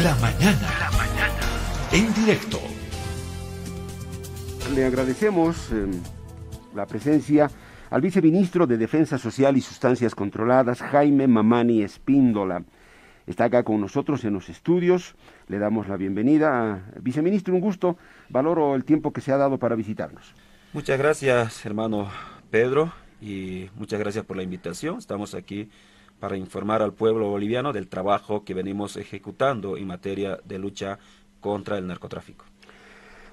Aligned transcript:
La 0.00 0.14
mañana. 0.16 0.68
La 0.80 0.90
mañana. 0.96 1.42
En 1.92 2.14
directo. 2.14 2.58
Le 4.74 4.86
agradecemos 4.86 5.70
eh, 5.70 5.86
la 6.74 6.86
presencia 6.86 7.50
al 7.90 8.00
viceministro 8.00 8.66
de 8.66 8.78
Defensa 8.78 9.18
Social 9.18 9.54
y 9.58 9.60
Sustancias 9.60 10.14
Controladas, 10.14 10.80
Jaime 10.80 11.28
Mamani 11.28 11.82
Espíndola. 11.82 12.64
Está 13.26 13.44
acá 13.44 13.64
con 13.64 13.82
nosotros 13.82 14.24
en 14.24 14.32
los 14.32 14.48
estudios. 14.48 15.14
Le 15.48 15.58
damos 15.58 15.88
la 15.88 15.98
bienvenida. 15.98 16.90
Viceministro, 16.98 17.52
un 17.52 17.60
gusto. 17.60 17.98
Valoro 18.30 18.74
el 18.74 18.86
tiempo 18.86 19.12
que 19.12 19.20
se 19.20 19.30
ha 19.30 19.36
dado 19.36 19.58
para 19.58 19.76
visitarnos. 19.76 20.34
Muchas 20.72 20.98
gracias, 20.98 21.66
hermano 21.66 22.08
Pedro, 22.50 22.94
y 23.20 23.68
muchas 23.76 24.00
gracias 24.00 24.24
por 24.24 24.38
la 24.38 24.42
invitación. 24.42 24.96
Estamos 24.96 25.34
aquí 25.34 25.68
para 26.22 26.36
informar 26.36 26.82
al 26.82 26.92
pueblo 26.92 27.28
boliviano 27.28 27.72
del 27.72 27.88
trabajo 27.88 28.44
que 28.44 28.54
venimos 28.54 28.96
ejecutando 28.96 29.76
en 29.76 29.88
materia 29.88 30.38
de 30.44 30.56
lucha 30.56 31.00
contra 31.40 31.78
el 31.78 31.88
narcotráfico 31.88 32.44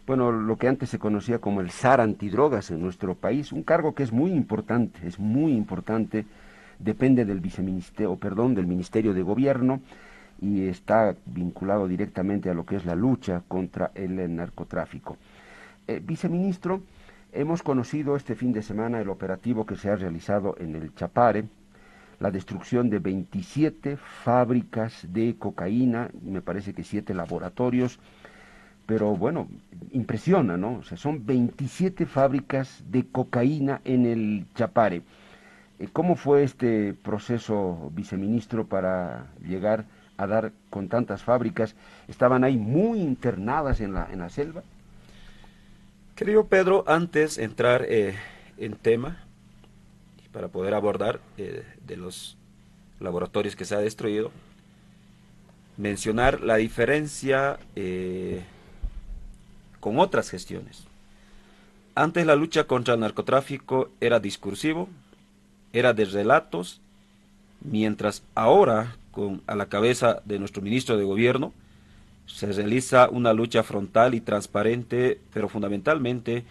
bueno, 0.08 0.32
lo 0.32 0.58
que 0.58 0.68
antes 0.68 0.90
se 0.90 0.98
conocía 0.98 1.38
como 1.38 1.62
el 1.62 1.70
SAR 1.70 2.02
antidrogas 2.02 2.72
en 2.72 2.82
nuestro 2.82 3.14
país, 3.14 3.52
un 3.52 3.62
cargo 3.62 3.94
que 3.94 4.02
es 4.02 4.12
muy 4.12 4.32
importante, 4.32 5.06
es 5.06 5.20
muy 5.20 5.52
importante, 5.52 6.26
depende 6.80 7.26
del 7.26 7.42
viceministerio, 7.42 8.16
perdón, 8.16 8.56
del 8.56 8.66
Ministerio 8.66 9.14
de 9.14 9.22
Gobierno 9.22 9.82
y 10.42 10.68
está 10.68 11.16
vinculado 11.28 11.88
directamente 11.88 12.50
a 12.50 12.56
lo 12.56 12.66
que 12.66 12.78
es 12.78 12.88
la 12.88 12.96
lucha 12.96 13.44
contra 13.48 13.92
el 13.94 14.36
narcotráfico. 14.36 15.16
Eh, 15.86 16.02
viceministro, 16.04 16.82
hemos 17.32 17.62
conocido 17.62 18.16
este 18.16 18.34
fin 18.34 18.52
de 18.52 18.64
semana 18.64 19.00
el 19.00 19.10
operativo 19.10 19.68
que 19.68 19.76
se 19.76 19.92
ha 19.92 19.96
realizado 19.96 20.56
en 20.58 20.76
el 20.76 20.96
Chapare, 20.96 21.46
la 22.20 22.32
destrucción 22.32 22.90
de 22.90 23.00
27 23.00 23.98
fábricas 23.98 25.06
de 25.12 25.36
cocaína, 25.38 26.10
me 26.22 26.42
parece 26.42 26.74
que 26.74 26.84
siete 26.84 27.14
laboratorios, 27.14 28.00
pero 28.86 29.16
bueno, 29.16 29.48
impresiona, 29.92 30.58
¿no? 30.58 30.80
O 30.80 30.84
sea, 30.84 30.98
son 30.98 31.26
27 31.26 32.06
fábricas 32.06 32.84
de 32.90 33.06
cocaína 33.06 33.82
en 33.86 34.06
el 34.06 34.46
Chapare. 34.56 35.04
Eh, 35.80 35.88
¿Cómo 35.94 36.16
fue 36.16 36.44
este 36.44 36.94
proceso, 36.94 37.92
viceministro, 37.94 38.66
para 38.66 39.28
llegar 39.48 39.86
a 40.18 40.28
dar 40.28 40.52
con 40.70 40.90
tantas 40.90 41.24
fábricas? 41.24 41.76
¿Estaban 42.08 42.44
ahí 42.44 42.58
muy 42.58 43.00
internadas 43.00 43.80
en 43.80 43.94
la, 43.94 44.10
en 44.12 44.20
la 44.20 44.30
selva? 44.30 44.64
Querido 46.16 46.48
Pedro, 46.48 46.84
antes 46.88 47.38
de 47.38 47.44
entrar 47.46 47.86
eh, 47.88 48.16
en 48.58 48.74
tema, 48.74 49.24
para 50.32 50.48
poder 50.48 50.74
abordar 50.74 51.20
eh, 51.38 51.64
de 51.86 51.98
los 51.98 52.38
laboratorios 53.00 53.56
que 53.56 53.66
se 53.66 53.76
ha 53.76 53.80
destruido, 53.80 54.32
mencionar 55.78 56.42
la 56.42 56.58
diferencia 56.58 57.58
con 59.80 60.00
otras 60.00 60.30
gestiones. 60.30 60.86
Antes 61.96 62.26
la 62.26 62.36
lucha 62.36 62.66
contra 62.66 62.94
el 62.94 63.00
narcotráfico 63.00 63.90
era 64.02 64.20
discursivo, 64.20 64.90
era 65.74 65.94
de 65.94 66.06
relatos, 66.06 66.82
mientras 67.62 68.24
ahora, 68.36 68.96
con, 69.12 69.42
a 69.48 69.56
la 69.56 69.68
cabeza 69.68 70.22
de 70.26 70.40
nuestro 70.40 70.62
ministro 70.62 70.98
de 70.98 71.04
Gobierno, 71.04 71.54
se 72.26 72.52
realiza 72.52 73.10
una 73.10 73.34
lucha 73.34 73.64
frontal 73.64 74.14
y 74.14 74.22
transparente, 74.22 75.20
pero 75.34 75.50
fundamentalmente 75.50 76.44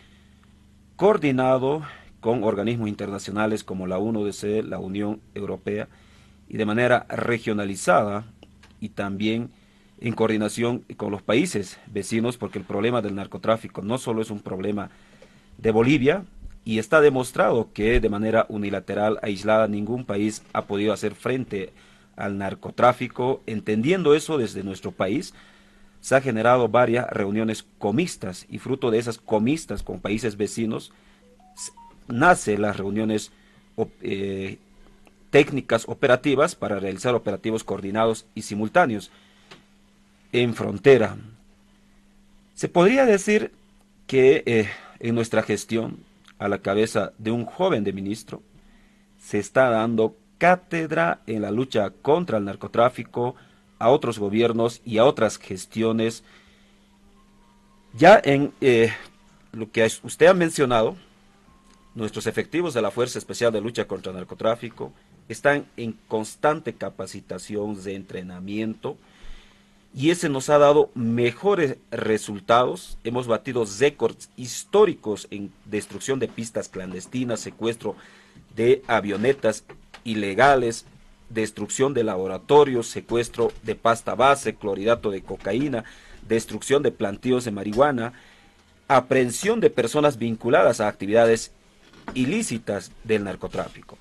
coordinado 0.96 1.82
con 2.20 2.44
organismos 2.44 2.88
internacionales 2.88 3.64
como 3.64 3.86
la 3.86 3.98
UNODC, 3.98 4.64
la 4.64 4.78
Unión 4.78 5.20
Europea, 5.34 5.88
y 6.48 6.56
de 6.56 6.66
manera 6.66 7.06
regionalizada 7.08 8.24
y 8.80 8.90
también 8.90 9.50
en 10.00 10.14
coordinación 10.14 10.84
con 10.96 11.10
los 11.10 11.22
países 11.22 11.78
vecinos, 11.86 12.36
porque 12.36 12.58
el 12.58 12.64
problema 12.64 13.02
del 13.02 13.14
narcotráfico 13.14 13.82
no 13.82 13.98
solo 13.98 14.22
es 14.22 14.30
un 14.30 14.40
problema 14.40 14.90
de 15.58 15.70
Bolivia, 15.70 16.24
y 16.68 16.78
está 16.78 17.00
demostrado 17.00 17.72
que 17.72 17.98
de 17.98 18.10
manera 18.10 18.44
unilateral, 18.50 19.18
aislada, 19.22 19.68
ningún 19.68 20.04
país 20.04 20.42
ha 20.52 20.66
podido 20.66 20.92
hacer 20.92 21.14
frente 21.14 21.72
al 22.14 22.36
narcotráfico. 22.36 23.42
Entendiendo 23.46 24.14
eso 24.14 24.36
desde 24.36 24.62
nuestro 24.62 24.92
país, 24.92 25.32
se 26.00 26.14
han 26.14 26.20
generado 26.20 26.68
varias 26.68 27.08
reuniones 27.08 27.64
comistas 27.78 28.44
y 28.50 28.58
fruto 28.58 28.90
de 28.90 28.98
esas 28.98 29.16
comistas 29.16 29.82
con 29.82 30.00
países 30.00 30.36
vecinos, 30.36 30.92
nace 32.08 32.58
las 32.58 32.76
reuniones 32.76 33.30
eh, 34.02 34.58
técnicas 35.30 35.84
operativas 35.88 36.54
para 36.54 36.80
realizar 36.80 37.14
operativos 37.14 37.64
coordinados 37.64 38.26
y 38.34 38.42
simultáneos 38.42 39.10
en 40.32 40.54
frontera. 40.54 41.16
Se 42.54 42.68
podría 42.68 43.06
decir 43.06 43.52
que 44.06 44.42
eh, 44.46 44.68
en 45.00 45.14
nuestra 45.14 45.42
gestión, 45.42 45.98
a 46.38 46.48
la 46.48 46.58
cabeza 46.58 47.12
de 47.18 47.30
un 47.30 47.44
joven 47.44 47.84
de 47.84 47.92
ministro, 47.92 48.42
se 49.20 49.38
está 49.38 49.68
dando 49.70 50.16
cátedra 50.38 51.20
en 51.26 51.42
la 51.42 51.50
lucha 51.50 51.90
contra 51.90 52.38
el 52.38 52.44
narcotráfico 52.44 53.34
a 53.78 53.90
otros 53.90 54.18
gobiernos 54.18 54.80
y 54.84 54.98
a 54.98 55.04
otras 55.04 55.36
gestiones. 55.36 56.24
Ya 57.92 58.20
en 58.22 58.52
eh, 58.60 58.92
lo 59.52 59.70
que 59.70 59.88
usted 60.02 60.26
ha 60.26 60.34
mencionado, 60.34 60.96
nuestros 61.98 62.28
efectivos 62.28 62.74
de 62.74 62.80
la 62.80 62.92
Fuerza 62.92 63.18
Especial 63.18 63.52
de 63.52 63.60
Lucha 63.60 63.86
contra 63.86 64.12
el 64.12 64.16
Narcotráfico 64.16 64.92
están 65.28 65.66
en 65.76 65.98
constante 66.06 66.72
capacitación 66.72 67.82
de 67.82 67.96
entrenamiento, 67.96 68.96
y 69.94 70.10
ese 70.10 70.28
nos 70.28 70.48
ha 70.48 70.58
dado 70.58 70.90
mejores 70.94 71.76
resultados. 71.90 72.98
Hemos 73.04 73.26
batido 73.26 73.64
récords 73.80 74.30
históricos 74.36 75.26
en 75.30 75.50
destrucción 75.64 76.20
de 76.20 76.28
pistas 76.28 76.68
clandestinas, 76.68 77.40
secuestro 77.40 77.96
de 78.54 78.82
avionetas 78.86 79.64
ilegales, 80.04 80.84
destrucción 81.30 81.94
de 81.94 82.04
laboratorios, 82.04 82.86
secuestro 82.86 83.50
de 83.64 83.74
pasta 83.74 84.14
base, 84.14 84.54
cloridato 84.54 85.10
de 85.10 85.22
cocaína, 85.22 85.84
destrucción 86.28 86.82
de 86.82 86.92
plantíos 86.92 87.44
de 87.44 87.50
marihuana, 87.50 88.12
aprehensión 88.86 89.58
de 89.60 89.70
personas 89.70 90.18
vinculadas 90.18 90.80
a 90.80 90.88
actividades 90.88 91.50
ilícitas 92.14 92.92
del 93.04 93.24
narcotráfico. 93.24 93.98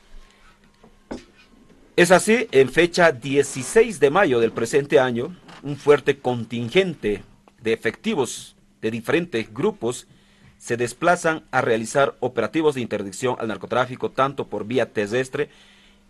Es 1.95 2.12
así, 2.12 2.47
en 2.51 2.69
fecha 2.69 3.12
16 3.12 4.00
de 4.00 4.09
mayo 4.09 4.40
del 4.40 4.51
presente 4.51 5.00
año, 5.00 5.35
un 5.63 5.78
fuerte 5.78 6.19
contingente 6.19 7.23
de 7.62 7.73
efectivos 7.73 8.56
de 8.81 8.91
diferentes 8.91 9.51
grupos 9.51 10.07
se 10.59 10.78
desplazan 10.78 11.44
a 11.51 11.62
realizar 11.62 12.16
operativos 12.19 12.75
de 12.75 12.81
interdicción 12.81 13.35
al 13.40 13.47
narcotráfico 13.47 14.12
tanto 14.12 14.47
por 14.47 14.66
vía 14.66 14.91
terrestre 14.91 15.50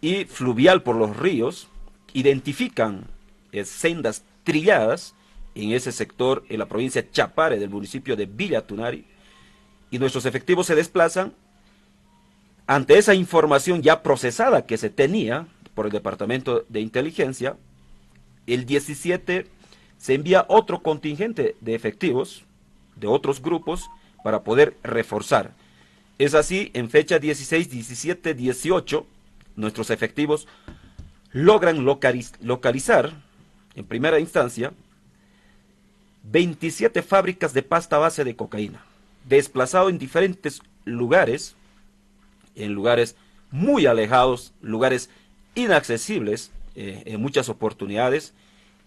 y 0.02 0.25
fluvial 0.25 0.84
por 0.84 0.96
los 0.96 1.16
ríos, 1.18 1.69
identifican 2.13 3.07
eh, 3.52 3.66
sendas 3.66 4.24
trilladas 4.44 5.16
en 5.56 5.72
ese 5.72 5.91
sector 5.91 6.44
en 6.50 6.59
la 6.59 6.68
provincia 6.68 7.09
Chapare 7.12 7.59
del 7.59 7.69
municipio 7.69 8.16
de 8.16 8.25
Villa 8.25 8.66
Tunari 8.66 9.06
y 9.90 10.00
nuestros 10.00 10.25
efectivos 10.25 10.68
se 10.68 10.75
desplazan 10.75 11.34
ante 12.68 12.98
esa 12.98 13.16
información 13.16 13.82
ya 13.82 14.04
procesada 14.04 14.66
que 14.66 14.78
se 14.78 14.90
tenía 14.90 15.48
por 15.74 15.86
el 15.86 15.92
Departamento 15.92 16.66
de 16.70 16.82
Inteligencia 16.82 17.56
el 18.46 18.66
17 18.66 19.48
se 19.98 20.14
envía 20.14 20.46
otro 20.48 20.82
contingente 20.82 21.56
de 21.60 21.76
efectivos 21.76 22.44
de 22.96 23.08
otros 23.08 23.42
grupos 23.42 23.90
para 24.24 24.44
poder 24.44 24.76
reforzar. 24.84 25.54
Es 26.18 26.34
así, 26.34 26.72
en 26.74 26.90
fecha 26.90 27.20
16, 27.20 27.70
17, 27.70 28.34
18, 28.34 29.06
nuestros 29.56 29.90
efectivos 29.92 30.48
logran 31.32 31.86
localizar, 31.86 33.12
en 33.76 33.86
primera 33.86 34.20
instancia, 34.20 34.74
27 36.24 37.04
fábricas 37.04 37.54
de 37.54 37.62
pasta 37.62 37.98
base 37.98 38.24
de 38.24 38.36
cocaína, 38.36 38.84
desplazado 39.25 39.90
en 39.90 40.00
diferentes 40.00 40.62
lugares, 40.86 41.56
en 42.57 42.74
lugares 42.74 43.15
muy 43.51 43.86
alejados, 43.86 44.54
lugares 44.62 45.09
inaccesibles, 45.56 46.51
eh, 46.75 47.04
en 47.06 47.21
muchas 47.21 47.50
oportunidades 47.50 48.33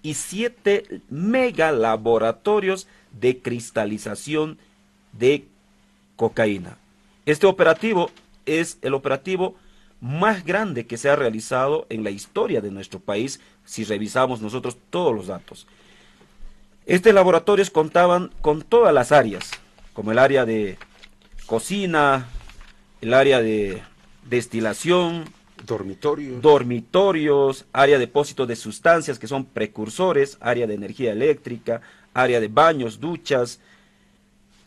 y 0.03 0.15
siete 0.15 1.03
megalaboratorios 1.11 2.87
de 3.13 3.39
cristalización 3.39 4.59
de 5.13 5.45
cocaína. 6.17 6.77
Este 7.27 7.47
operativo 7.47 8.11
es 8.47 8.79
el 8.83 8.95
operativo 8.95 9.57
más 10.01 10.45
grande 10.45 10.87
que 10.87 10.97
se 10.97 11.11
ha 11.11 11.17
realizado 11.17 11.87
en 11.91 12.05
la 12.05 12.11
historia 12.11 12.61
de 12.61 12.71
nuestro 12.71 13.01
país 13.01 13.41
si 13.65 13.85
revisamos 13.85 14.41
nosotros 14.41 14.77
todos 14.91 15.15
los 15.15 15.27
datos. 15.27 15.67
Estos 16.87 17.13
laboratorios 17.13 17.71
contaban 17.71 18.31
con 18.41 18.63
todas 18.63 18.95
las 18.95 19.13
áreas, 19.13 19.51
como 19.93 20.13
el 20.13 20.19
área 20.19 20.45
de 20.45 20.79
cocina, 21.47 22.29
el 23.01 23.15
área 23.15 23.41
de 23.41 23.83
destilación, 24.29 25.25
Dormitorios. 25.67 26.41
Dormitorios, 26.41 27.67
área 27.73 27.97
de 27.97 28.07
depósito 28.07 28.47
de 28.47 28.57
sustancias 28.57 29.19
que 29.19 29.27
son 29.27 29.45
precursores, 29.45 30.39
área 30.41 30.67
de 30.67 30.75
energía 30.75 31.13
eléctrica, 31.13 31.83
área 32.15 32.41
de 32.41 32.49
baños, 32.49 33.01
duchas. 33.01 33.61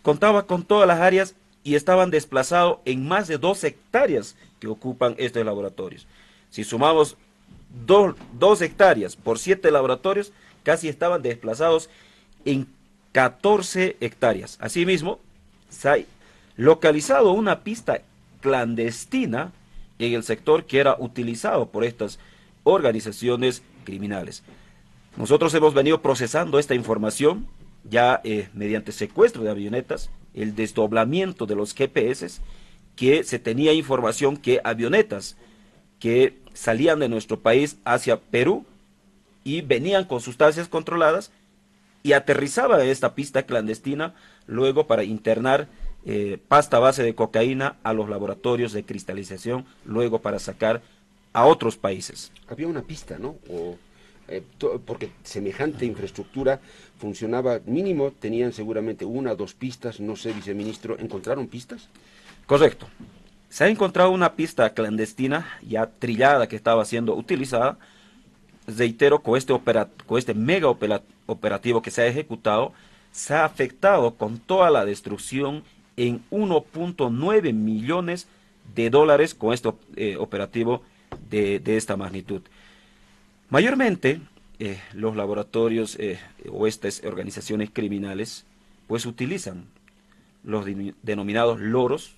Contaba 0.02 0.46
con 0.46 0.64
todas 0.64 0.88
las 0.88 1.00
áreas 1.00 1.36
y 1.64 1.76
estaban 1.76 2.12
desplazados 2.12 2.78
en 2.86 3.08
más 3.08 3.28
de 3.28 3.38
dos 3.38 3.64
hectáreas 3.64 4.36
que 4.60 4.68
ocupan 4.68 5.16
estos 5.18 5.44
laboratorios. 5.46 6.06
Si 6.52 6.64
sumamos 6.64 7.18
dos 8.38 8.62
hectáreas 8.62 9.16
por 9.16 9.40
siete 9.40 9.72
laboratorios, 9.72 10.32
casi 10.64 10.90
estaban 10.90 11.22
desplazados 11.22 11.90
en 12.46 12.68
14 13.14 13.98
hectáreas. 14.00 14.58
Asimismo, 14.62 15.20
se 15.70 15.90
ha 15.90 15.98
localizado 16.56 17.32
una 17.32 17.62
pista 17.62 18.02
clandestina 18.44 19.54
en 20.00 20.14
el 20.14 20.24
sector 20.24 20.66
que 20.66 20.80
era 20.80 20.98
utilizado 21.00 21.70
por 21.70 21.86
estas 21.86 22.20
organizaciones 22.64 23.64
criminales. 23.86 24.44
Nosotros 25.16 25.54
hemos 25.54 25.74
venido 25.74 26.02
procesando 26.02 26.60
esta 26.60 26.76
información 26.76 27.48
ya 27.90 28.20
eh, 28.24 28.50
mediante 28.54 28.92
secuestro 28.92 29.44
de 29.44 29.52
avionetas, 29.52 30.10
el 30.34 30.56
desdoblamiento 30.56 31.46
de 31.46 31.56
los 31.56 31.74
GPS, 31.74 32.40
que 32.96 33.24
se 33.24 33.40
tenía 33.40 33.74
información 33.74 34.38
que 34.38 34.60
avionetas 34.64 35.38
que 36.00 36.38
salían 36.54 37.00
de 37.00 37.10
nuestro 37.10 37.40
país 37.40 37.78
hacia 37.86 38.20
Perú 38.20 38.66
y 39.44 39.62
venían 39.62 40.04
con 40.04 40.20
sustancias 40.20 40.68
controladas 40.68 41.32
y 42.04 42.12
aterrizaban 42.12 42.82
en 42.82 42.90
esta 42.90 43.16
pista 43.16 43.44
clandestina 43.44 44.14
luego 44.46 44.86
para 44.86 45.04
internar 45.04 45.70
eh, 46.06 46.38
pasta 46.48 46.80
base 46.80 47.04
de 47.04 47.16
cocaína 47.16 47.78
a 47.84 47.94
los 47.94 48.10
laboratorios 48.10 48.74
de 48.74 48.84
cristalización, 48.84 49.66
luego 49.86 50.20
para 50.20 50.40
sacar 50.40 50.82
a 51.32 51.46
otros 51.46 51.78
países. 51.78 52.32
Había 52.48 52.68
una 52.68 52.82
pista, 52.82 53.18
¿no? 53.18 53.38
O, 53.50 53.78
eh, 54.28 54.44
porque 54.86 55.12
semejante 55.24 55.86
infraestructura 55.86 56.60
funcionaba 56.98 57.60
mínimo, 57.66 58.12
tenían 58.12 58.54
seguramente 58.54 59.06
una 59.06 59.32
o 59.32 59.36
dos 59.36 59.54
pistas, 59.54 60.00
no 60.00 60.16
sé, 60.16 60.34
viceministro, 60.34 60.98
¿encontraron 61.00 61.48
pistas? 61.48 61.90
Correcto. 62.46 62.88
Se 63.50 63.66
ha 63.66 63.68
encontrado 63.68 64.12
una 64.12 64.34
pista 64.34 64.74
clandestina 64.74 65.48
ya 65.62 65.86
trillada 65.88 66.48
que 66.48 66.56
estaba 66.56 66.86
siendo 66.86 67.16
utilizada, 67.16 67.78
reitero, 68.66 69.22
con 69.22 69.38
este, 69.38 69.54
con 70.08 70.18
este 70.18 70.34
mega 70.34 70.70
operativo 71.28 71.82
que 71.82 71.92
se 71.92 72.02
ha 72.02 72.08
ejecutado, 72.08 72.74
se 73.12 73.34
ha 73.36 73.46
afectado 73.46 74.16
con 74.16 74.40
toda 74.40 74.70
la 74.72 74.86
destrucción 74.86 75.64
en 75.98 76.24
1.9 76.32 77.54
millones 77.54 78.28
de 78.76 78.90
dólares 78.90 79.36
con 79.36 79.54
este 79.54 79.72
eh, 79.96 80.16
operativo 80.18 80.82
de, 81.30 81.62
esta 81.66 81.96
magnitud. 81.98 82.42
Mayormente, 83.50 84.22
eh, 84.60 84.80
los 84.94 85.16
laboratorios 85.16 85.98
eh, 86.00 86.20
o 86.52 86.68
estas 86.68 87.04
organizaciones 87.04 87.70
criminales 87.72 88.46
pues 88.88 89.06
utilizan 89.06 89.66
los 90.44 90.66
denominados 91.02 91.60
loros 91.60 92.16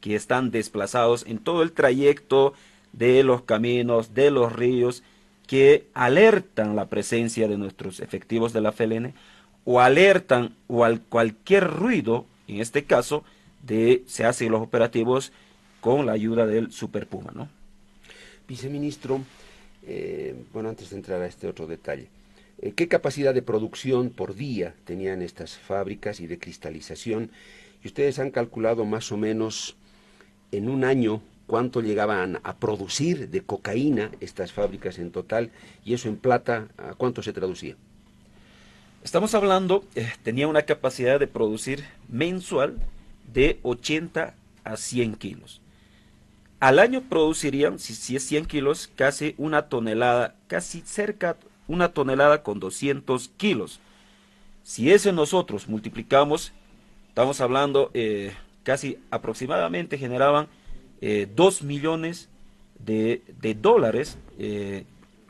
que 0.00 0.14
están 0.14 0.50
desplazados 0.50 1.24
en 1.26 1.38
todo 1.38 1.62
el 1.62 1.72
trayecto 1.72 2.54
de 2.92 3.22
los 3.22 3.42
caminos, 3.42 4.14
de 4.14 4.30
los 4.30 4.52
ríos, 4.52 5.02
que 5.46 5.86
alertan 5.94 6.76
la 6.76 6.86
presencia 6.86 7.48
de 7.48 7.56
nuestros 7.56 8.00
efectivos 8.00 8.52
de 8.52 8.60
la 8.60 8.72
FLN 8.72 9.14
o 9.64 9.80
alertan 9.80 10.54
o 10.66 10.84
al 10.84 11.00
cualquier 11.00 11.68
ruido 11.70 12.26
en 12.48 12.60
este 12.60 12.84
caso, 12.84 13.24
de, 13.62 14.02
se 14.06 14.24
hacen 14.24 14.52
los 14.52 14.62
operativos 14.62 15.32
con 15.80 16.06
la 16.06 16.12
ayuda 16.12 16.46
del 16.46 16.72
Super 16.72 17.06
Puma, 17.06 17.32
¿no? 17.34 17.48
Viceministro, 18.46 19.20
eh, 19.86 20.34
bueno, 20.52 20.68
antes 20.68 20.90
de 20.90 20.96
entrar 20.96 21.20
a 21.20 21.26
este 21.26 21.46
otro 21.46 21.66
detalle, 21.66 22.08
eh, 22.60 22.72
¿qué 22.72 22.88
capacidad 22.88 23.34
de 23.34 23.42
producción 23.42 24.10
por 24.10 24.34
día 24.34 24.74
tenían 24.84 25.22
estas 25.22 25.56
fábricas 25.56 26.20
y 26.20 26.26
de 26.26 26.38
cristalización? 26.38 27.30
Y 27.84 27.88
ustedes 27.88 28.18
han 28.18 28.30
calculado 28.30 28.84
más 28.84 29.12
o 29.12 29.16
menos 29.16 29.76
en 30.50 30.68
un 30.68 30.84
año 30.84 31.20
cuánto 31.46 31.80
llegaban 31.80 32.40
a 32.42 32.56
producir 32.56 33.28
de 33.28 33.42
cocaína 33.42 34.10
estas 34.20 34.52
fábricas 34.52 34.98
en 34.98 35.10
total, 35.10 35.50
y 35.84 35.94
eso 35.94 36.08
en 36.08 36.16
plata, 36.16 36.68
¿a 36.76 36.94
cuánto 36.94 37.22
se 37.22 37.32
traducía? 37.32 37.76
Estamos 39.08 39.34
hablando, 39.34 39.84
eh, 39.94 40.12
tenía 40.22 40.48
una 40.48 40.64
capacidad 40.64 41.18
de 41.18 41.26
producir 41.26 41.82
mensual 42.10 42.76
de 43.32 43.58
80 43.62 44.34
a 44.64 44.76
100 44.76 45.14
kilos. 45.14 45.62
Al 46.60 46.78
año 46.78 47.00
producirían, 47.08 47.78
si, 47.78 48.16
es 48.16 48.22
100 48.26 48.44
kilos, 48.44 48.90
casi 48.94 49.34
una 49.38 49.70
tonelada, 49.70 50.34
casi 50.46 50.82
cerca 50.82 51.38
una 51.68 51.88
tonelada 51.94 52.42
con 52.42 52.60
200 52.60 53.30
kilos. 53.38 53.80
Si 54.62 54.92
ese 54.92 55.10
nosotros 55.10 55.70
multiplicamos, 55.70 56.52
estamos 57.08 57.40
hablando 57.40 57.90
eh, 57.94 58.34
casi 58.62 58.98
aproximadamente 59.10 59.96
generaban 59.96 60.48
2 61.00 61.00
eh, 61.00 61.64
millones 61.64 62.28
de, 62.78 63.22
de 63.40 63.54
dólares 63.54 64.18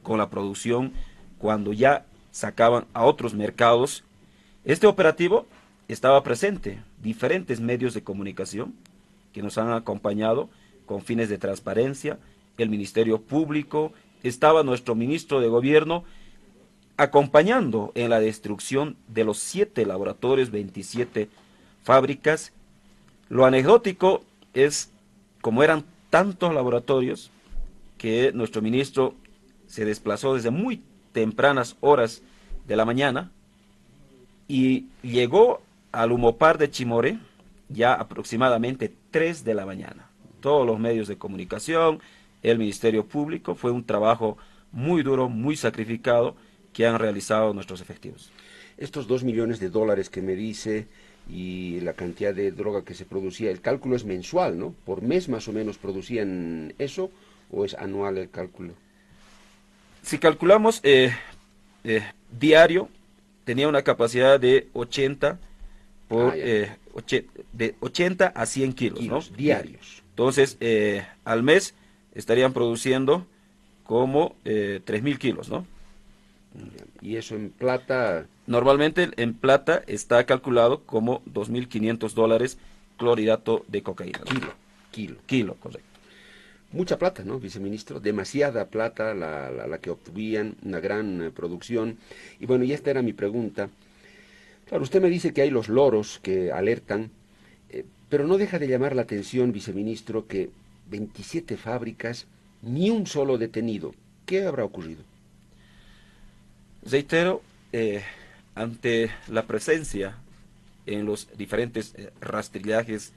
con 0.03 0.19
la 0.19 0.31
producción 0.31 0.95
cuando 1.39 1.73
ya 1.73 2.07
sacaban 2.39 2.87
a 2.95 3.05
otros 3.05 3.35
mercados. 3.35 4.05
Este 4.65 4.87
operativo 4.87 5.47
estaba 5.89 6.23
presente, 6.23 6.79
diferentes 7.03 7.59
medios 7.59 7.95
de 7.95 8.05
comunicación 8.05 8.75
que 9.33 9.43
nos 9.43 9.59
han 9.59 9.73
acompañado 9.73 10.49
con 10.87 11.03
fines 11.03 11.29
de 11.29 11.39
transparencia, 11.39 12.19
el 12.57 12.71
Ministerio 12.71 13.21
Público, 13.21 13.93
estaba 14.23 14.63
nuestro 14.63 14.95
ministro 14.95 15.41
de 15.41 15.49
Gobierno 15.49 16.05
acompañando 16.97 17.91
en 17.97 18.11
la 18.11 18.21
destrucción 18.21 18.97
de 19.09 19.25
los 19.25 19.39
siete 19.39 19.85
laboratorios, 19.85 20.53
27 20.53 21.29
fábricas. 21.83 22.53
Lo 23.29 23.47
anecdótico 23.47 24.23
es, 24.55 24.93
como 25.41 25.65
eran 25.65 25.85
tantos 26.09 26.55
laboratorios, 26.55 27.33
que 27.97 28.31
nuestro 28.33 28.63
ministro 28.63 29.15
se 29.67 29.85
desplazó 29.85 30.35
desde 30.35 30.51
muy 30.51 30.83
tempranas 31.13 31.77
horas 31.81 32.23
de 32.69 32.77
la 32.77 32.85
mañana 32.85 33.33
y 34.47 34.87
llegó 35.03 35.63
al 35.91 36.13
Humopar 36.13 36.59
de 36.59 36.71
Chimore 36.71 37.19
ya 37.69 37.95
aproximadamente 37.95 38.93
3 39.11 39.45
de 39.45 39.55
la 39.55 39.67
mañana. 39.67 40.09
Todos 40.41 40.67
los 40.67 40.79
medios 40.79 41.09
de 41.09 41.19
comunicación, 41.19 42.01
el 42.43 42.59
Ministerio 42.59 43.07
Público, 43.07 43.55
fue 43.55 43.71
un 43.71 43.85
trabajo 43.85 44.39
muy 44.71 45.03
duro, 45.03 45.29
muy 45.29 45.57
sacrificado 45.57 46.37
que 46.73 46.87
han 46.87 46.99
realizado 46.99 47.53
nuestros 47.53 47.81
efectivos. 47.81 48.31
Estos 48.77 49.09
2 49.09 49.25
millones 49.25 49.59
de 49.59 49.71
dólares 49.71 50.09
que 50.09 50.23
me 50.23 50.35
dice 50.35 50.87
y 51.29 51.81
la 51.81 51.95
cantidad 51.95 52.35
de 52.35 52.53
droga 52.53 52.85
que 52.85 52.95
se 52.95 53.05
producía, 53.05 53.51
el 53.51 53.61
cálculo 53.61 53.97
es 53.97 54.05
mensual, 54.05 54.59
¿no? 54.59 54.75
¿Por 54.85 55.03
mes 55.03 55.29
más 55.29 55.49
o 55.49 55.53
menos 55.53 55.77
producían 55.77 56.75
eso 56.79 57.11
o 57.51 57.65
es 57.65 57.75
anual 57.75 58.19
el 58.19 58.31
cálculo? 58.31 58.75
Si 60.03 60.19
calculamos 60.19 60.81
eh, 60.85 61.13
eh, 61.85 62.03
diario, 62.31 62.89
tenía 63.45 63.69
una 63.69 63.83
capacidad 63.83 64.39
de 64.39 64.69
80 64.73 65.39
por, 66.09 66.33
ah, 66.33 66.37
eh, 66.37 66.77
de 67.53 67.75
80 67.81 68.27
a 68.27 68.47
100 68.47 68.73
kilos, 68.73 69.33
diarios. 69.37 70.03
Entonces, 70.11 70.57
eh, 70.61 71.07
al 71.25 71.43
mes 71.43 71.75
estarían 72.15 72.53
produciendo 72.53 73.27
como 73.85 74.35
eh, 74.45 74.81
3.000 74.85 75.19
kilos, 75.19 75.49
¿no? 75.49 75.67
Y 77.01 77.17
eso 77.17 77.37
en 77.37 77.51
plata... 77.51 78.27
Normalmente 78.47 79.11
en 79.17 79.35
plata 79.35 79.83
está 79.87 80.25
calculado 80.25 80.83
como 80.85 81.23
2.500 81.27 82.13
dólares 82.15 82.59
clorhidrato 82.97 83.65
de 83.69 83.83
cocaína. 83.83 84.21
Kilo. 84.21 84.53
Kilo. 84.91 85.17
Kilo, 85.27 85.55
correcto 85.61 85.88
mucha 86.73 86.99
plata, 86.99 87.25
¿no, 87.25 87.39
viceministro? 87.39 88.01
Demasiada 88.01 88.67
plata 88.67 89.15
la, 89.15 89.51
la, 89.51 89.79
que 89.79 89.91
obtuvieron, 89.91 90.57
una 90.63 90.81
gran 90.81 91.23
eh, 91.23 91.31
producción. 91.31 91.99
Y 92.41 92.47
bueno, 92.47 92.65
y 92.65 92.73
esta 92.73 92.91
era 92.91 93.03
mi 93.03 93.13
pregunta. 93.13 93.71
Claro, 94.67 94.83
usted 94.83 95.01
me 95.01 95.09
dice 95.11 95.33
que 95.33 95.43
hay 95.43 95.51
los 95.51 95.69
loros 95.69 96.21
que 96.23 96.53
alertan, 96.53 97.11
eh, 97.71 97.85
pero 98.09 98.27
no 98.27 98.37
deja 98.37 98.59
de 98.59 98.69
llamar 98.69 98.95
la 98.95 99.03
atención, 99.03 99.53
viceministro, 99.53 100.27
que 100.27 100.51
27 100.91 101.57
fábricas, 101.57 102.27
ni 102.63 102.91
un 102.91 103.07
solo 103.07 103.39
detenido. 103.39 103.95
¿Qué 104.27 104.43
habrá 104.43 104.65
ocurrido? 104.65 105.03
Reitero, 106.83 107.43
eh, 107.73 108.03
ante 108.55 109.11
la 109.29 109.47
presencia 109.47 110.17
en 110.87 111.07
los 111.07 111.29
diferentes 111.37 111.95
rastrillajes 112.21 113.13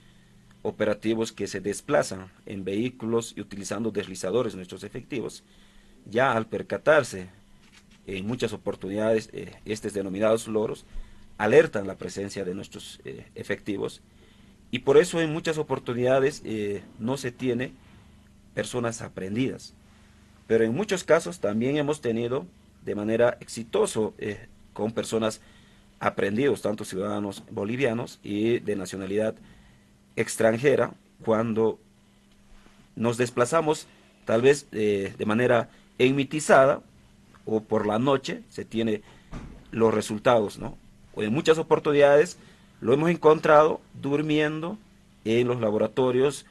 operativos 0.61 1.31
que 1.31 1.47
se 1.47 1.61
desplazan 1.61 2.31
en 2.45 2.63
vehículos 2.63 3.33
y 3.35 3.41
utilizando 3.41 3.91
deslizadores 3.91 4.55
nuestros 4.55 4.83
efectivos, 4.83 5.43
ya 6.05 6.33
al 6.33 6.47
percatarse 6.47 7.29
en 8.07 8.25
muchas 8.25 8.53
oportunidades 8.53 9.29
eh, 9.33 9.53
estos 9.65 9.93
denominados 9.93 10.47
loros, 10.47 10.85
alertan 11.37 11.87
la 11.87 11.95
presencia 11.95 12.45
de 12.45 12.53
nuestros 12.53 12.99
eh, 13.05 13.25
efectivos 13.35 14.01
y 14.71 14.79
por 14.79 14.97
eso 14.97 15.19
en 15.19 15.33
muchas 15.33 15.57
oportunidades 15.57 16.41
eh, 16.45 16.81
no 16.97 17.17
se 17.17 17.31
tiene 17.31 17.73
personas 18.55 19.01
aprendidas. 19.01 19.73
Pero 20.47 20.63
en 20.63 20.73
muchos 20.73 21.03
casos 21.03 21.39
también 21.39 21.75
hemos 21.77 21.99
tenido 22.01 22.45
de 22.85 22.95
manera 22.95 23.37
exitosa 23.41 23.99
eh, 24.17 24.47
con 24.73 24.93
personas 24.93 25.41
aprendidos, 25.99 26.61
tanto 26.61 26.85
ciudadanos 26.85 27.43
bolivianos 27.51 28.19
y 28.23 28.59
de 28.59 28.75
nacionalidad 28.77 29.35
extranjera, 30.15 30.93
cuando 31.23 31.79
nos 32.95 33.17
desplazamos 33.17 33.87
tal 34.25 34.41
vez 34.41 34.67
eh, 34.71 35.13
de 35.17 35.25
manera 35.25 35.69
enmitizada 35.97 36.81
o 37.45 37.61
por 37.61 37.85
la 37.85 37.99
noche 37.99 38.43
se 38.49 38.65
tiene 38.65 39.01
los 39.71 39.93
resultados, 39.93 40.59
¿no? 40.59 40.77
O 41.13 41.23
en 41.23 41.33
muchas 41.33 41.57
oportunidades 41.57 42.37
lo 42.79 42.93
hemos 42.93 43.09
encontrado 43.09 43.81
durmiendo 44.01 44.77
en 45.25 45.47
los 45.47 45.59
laboratorios 45.61 46.45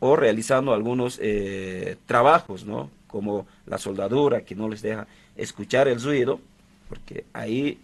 o 0.00 0.16
realizando 0.16 0.72
algunos 0.72 1.18
eh, 1.22 1.96
trabajos, 2.06 2.64
¿no? 2.64 2.90
Como 3.06 3.46
la 3.66 3.78
soldadura 3.78 4.42
que 4.42 4.54
no 4.54 4.68
les 4.68 4.82
deja 4.82 5.06
escuchar 5.36 5.88
el 5.88 6.02
ruido, 6.02 6.40
porque 6.88 7.24
ahí 7.32 7.78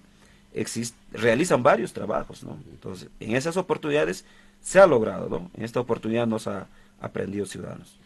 realizan 1.13 1.63
varios 1.63 1.93
trabajos, 1.93 2.43
¿no? 2.43 2.59
Entonces, 2.71 3.09
en 3.21 3.37
esas 3.37 3.57
oportunidades 3.57 4.25
se 4.61 4.79
ha 4.79 4.87
logrado, 4.87 5.29
¿no? 5.29 5.51
En 5.57 5.65
esta 5.65 5.81
oportunidad 5.81 6.27
nos 6.27 6.47
ha 6.47 6.69
aprendido 7.01 7.47
Ciudadanos. 7.47 7.99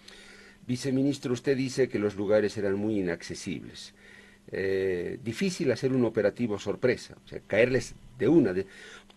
Viceministro, 0.66 1.32
usted 1.32 1.56
dice 1.56 1.88
que 1.88 1.98
los 1.98 2.14
lugares 2.14 2.56
eran 2.56 2.76
muy 2.76 3.00
inaccesibles. 3.00 3.94
Eh, 4.50 5.18
difícil 5.22 5.70
hacer 5.72 5.92
un 5.92 6.04
operativo 6.04 6.58
sorpresa, 6.58 7.16
o 7.24 7.28
sea, 7.28 7.40
caerles 7.46 7.94
de 8.18 8.28
una, 8.28 8.54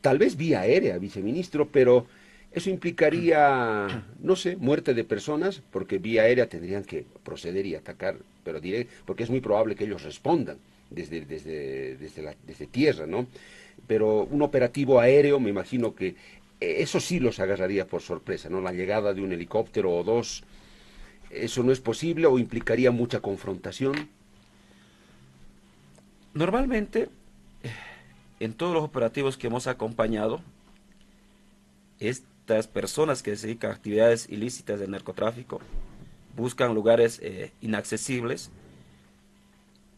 tal 0.01 0.17
vez 0.17 0.37
vía 0.37 0.61
aérea, 0.61 0.97
viceministro, 0.97 1.67
pero 1.67 2.07
eso 2.51 2.69
implicaría, 2.69 4.05
no 4.21 4.35
sé, 4.35 4.55
muerte 4.55 4.93
de 4.93 5.03
personas, 5.03 5.61
porque 5.71 5.97
vía 5.97 6.23
aérea 6.23 6.47
tendrían 6.47 6.83
que 6.83 7.05
proceder 7.23 7.65
y 7.65 7.75
atacar, 7.75 8.15
pero 8.43 8.61
diré, 8.61 8.87
porque 9.05 9.23
es 9.23 9.29
muy 9.29 9.41
probable 9.41 9.75
que 9.75 9.83
ellos 9.83 10.03
respondan 10.03 10.57
desde, 10.89 11.25
desde, 11.25 11.97
desde 11.97 12.67
tierra, 12.67 13.05
¿no? 13.05 13.27
Pero 13.87 14.23
un 14.23 14.41
operativo 14.41 14.99
aéreo, 14.99 15.39
me 15.39 15.49
imagino 15.49 15.95
que 15.95 16.15
eso 16.65 16.99
sí 16.99 17.19
los 17.19 17.39
agarraría 17.39 17.87
por 17.87 18.01
sorpresa, 18.01 18.49
¿no? 18.49 18.61
La 18.61 18.71
llegada 18.71 19.13
de 19.13 19.21
un 19.21 19.31
helicóptero 19.31 19.91
o 19.91 20.03
dos, 20.03 20.43
¿eso 21.29 21.63
no 21.63 21.71
es 21.71 21.79
posible 21.79 22.27
o 22.27 22.39
implicaría 22.39 22.91
mucha 22.91 23.19
confrontación? 23.19 24.09
Normalmente, 26.33 27.09
en 28.39 28.53
todos 28.53 28.73
los 28.73 28.83
operativos 28.83 29.37
que 29.37 29.47
hemos 29.47 29.67
acompañado, 29.67 30.41
estas 31.99 32.67
personas 32.67 33.23
que 33.23 33.35
se 33.35 33.47
dedican 33.47 33.71
a 33.71 33.75
actividades 33.75 34.29
ilícitas 34.29 34.79
del 34.79 34.91
narcotráfico 34.91 35.61
buscan 36.35 36.75
lugares 36.75 37.19
eh, 37.23 37.51
inaccesibles 37.61 38.51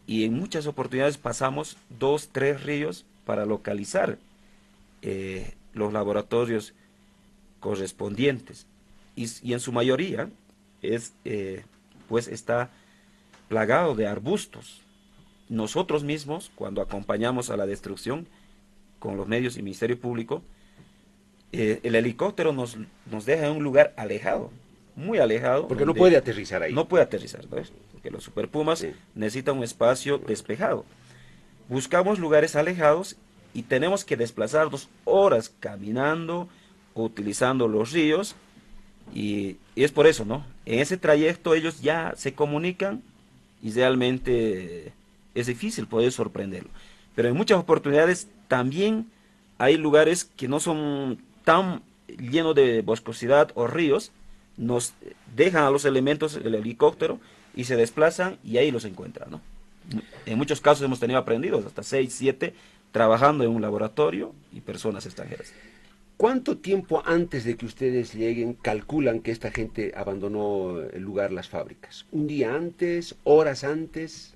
y 0.05 0.23
en 0.23 0.33
muchas 0.33 0.67
oportunidades 0.67 1.17
pasamos 1.17 1.77
dos, 1.99 2.29
tres 2.31 2.63
ríos 2.63 3.05
para 3.25 3.45
localizar 3.45 4.17
eh, 5.01 5.55
los 5.77 5.93
laboratorios 5.93 6.73
correspondientes. 7.59 8.65
Y, 9.15 9.53
en 9.53 9.59
su 9.59 9.71
mayoría 9.71 10.29
es 10.81 11.13
eh, 11.25 11.63
pues 12.07 12.27
está 12.27 12.69
plagado 13.47 13.95
de 13.95 14.07
arbustos. 14.07 14.81
Nosotros 15.49 16.03
mismos 16.03 16.51
cuando 16.55 16.81
acompañamos 16.81 17.49
a 17.49 17.57
la 17.57 17.65
destrucción 17.65 18.27
con 18.99 19.17
los 19.17 19.27
medios 19.27 19.57
y 19.57 19.61
Ministerio 19.61 19.99
Público 19.99 20.43
eh, 21.53 21.79
el 21.83 21.95
helicóptero 21.95 22.51
nos, 22.51 22.77
nos 23.09 23.25
deja 23.25 23.47
en 23.47 23.55
un 23.55 23.63
lugar 23.63 23.93
alejado 23.95 24.51
muy 24.95 25.19
alejado 25.19 25.67
porque 25.67 25.85
no 25.85 25.93
puede 25.93 26.17
aterrizar 26.17 26.63
ahí. 26.63 26.73
no 26.73 26.87
puede 26.87 27.03
aterrizar 27.03 27.45
¿no? 27.45 27.57
porque 27.91 28.11
los 28.11 28.23
superpumas 28.23 28.85
necesitan 29.15 29.57
un 29.57 29.63
espacio 29.63 30.17
despejado. 30.17 30.85
Buscamos 31.69 32.19
lugares 32.19 32.55
alejados 32.55 33.15
y 33.53 33.63
tenemos 33.63 34.05
que 34.05 34.17
desplazarnos 34.17 34.89
horas 35.05 35.51
caminando 35.59 36.47
utilizando 37.05 37.67
los 37.67 37.91
ríos 37.91 38.35
y, 39.13 39.57
es 39.75 39.91
por 39.91 40.07
eso, 40.07 40.25
¿no? 40.25 40.45
En 40.65 40.79
ese 40.79 40.97
trayecto 40.97 41.53
ellos 41.53 41.81
ya 41.81 42.13
se 42.17 42.33
comunican 42.33 43.01
y 43.61 43.71
realmente 43.71 44.91
es 45.35 45.47
difícil 45.47 45.87
poder 45.87 46.11
sorprenderlo. 46.11 46.69
Pero 47.15 47.29
en 47.29 47.35
muchas 47.35 47.59
oportunidades 47.59 48.27
también 48.47 49.07
hay 49.57 49.77
lugares 49.77 50.25
que 50.25 50.47
no 50.47 50.59
son 50.59 51.19
tan 51.43 51.81
llenos 52.07 52.55
de 52.55 52.81
boscosidad 52.81 53.51
o 53.55 53.67
ríos, 53.67 54.11
nos 54.57 54.93
dejan 55.35 55.63
a 55.63 55.69
los 55.69 55.85
elementos 55.85 56.41
del 56.41 56.55
helicóptero 56.55 57.19
y 57.55 57.65
se 57.65 57.75
desplazan 57.75 58.37
y 58.43 58.57
ahí 58.57 58.71
los 58.71 58.85
encuentran, 58.85 59.31
¿no? 59.31 59.41
En 60.25 60.37
muchos 60.37 60.59
casos 60.59 60.83
hemos 60.83 60.99
tenido 60.99 61.19
aprendidos, 61.19 61.65
hasta 61.65 61.81
6, 61.81 62.13
7, 62.13 62.53
trabajando 62.97 63.43
en 63.43 63.51
un 63.51 63.61
laboratorio 63.61 64.33
y 64.51 64.61
personas 64.61 65.05
extranjeras. 65.05 65.53
¿Cuánto 66.17 66.57
tiempo 66.57 67.03
antes 67.05 67.43
de 67.43 67.55
que 67.55 67.67
ustedes 67.67 68.15
lleguen 68.15 68.55
calculan 68.55 69.19
que 69.19 69.29
esta 69.29 69.51
gente 69.51 69.93
abandonó 69.95 70.79
el 70.81 71.03
lugar, 71.03 71.31
las 71.31 71.47
fábricas? 71.47 72.07
¿Un 72.11 72.25
día 72.25 72.55
antes? 72.55 73.13
¿Horas 73.23 73.63
antes? 73.63 74.33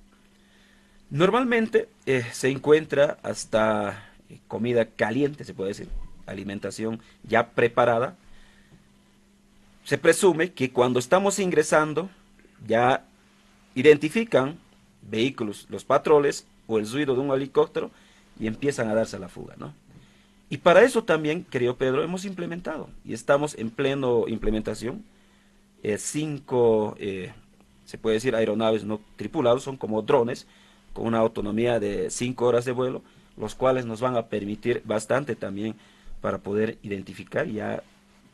Normalmente 1.09 1.89
eh, 2.05 2.23
se 2.31 2.49
encuentra 2.49 3.17
hasta 3.23 4.11
eh, 4.29 4.37
comida 4.47 4.85
caliente, 4.85 5.43
se 5.43 5.55
puede 5.55 5.69
decir, 5.69 5.87
alimentación 6.27 6.99
ya 7.23 7.49
preparada. 7.49 8.15
Se 9.85 9.97
presume 9.97 10.51
que 10.51 10.69
cuando 10.69 10.99
estamos 10.99 11.39
ingresando 11.39 12.11
ya 12.67 13.07
identifican 13.73 14.59
vehículos, 15.01 15.65
los 15.71 15.83
patroles 15.83 16.45
o 16.67 16.77
el 16.77 16.87
ruido 16.87 17.15
de 17.15 17.21
un 17.21 17.31
helicóptero 17.31 17.89
y 18.39 18.47
empiezan 18.47 18.89
a 18.89 18.93
darse 18.93 19.15
a 19.15 19.19
la 19.19 19.29
fuga, 19.29 19.55
¿no? 19.57 19.73
Y 20.49 20.57
para 20.57 20.83
eso 20.83 21.03
también, 21.03 21.45
querido 21.45 21.77
Pedro, 21.77 22.03
hemos 22.03 22.25
implementado 22.25 22.89
y 23.05 23.13
estamos 23.13 23.57
en 23.57 23.69
pleno 23.69 24.27
implementación. 24.27 25.03
Eh, 25.81 25.97
cinco, 25.97 26.95
eh, 26.99 27.31
se 27.85 27.97
puede 27.97 28.15
decir, 28.15 28.35
aeronaves 28.35 28.83
no 28.83 28.99
tripulados, 29.15 29.63
son 29.63 29.77
como 29.77 30.01
drones, 30.01 30.47
con 30.93 31.07
una 31.07 31.19
autonomía 31.19 31.79
de 31.79 32.09
cinco 32.09 32.47
horas 32.47 32.65
de 32.65 32.73
vuelo, 32.73 33.01
los 33.37 33.55
cuales 33.55 33.85
nos 33.85 34.01
van 34.01 34.17
a 34.17 34.27
permitir 34.27 34.81
bastante 34.83 35.37
también 35.37 35.75
para 36.19 36.39
poder 36.39 36.77
identificar 36.83 37.47
ya 37.47 37.81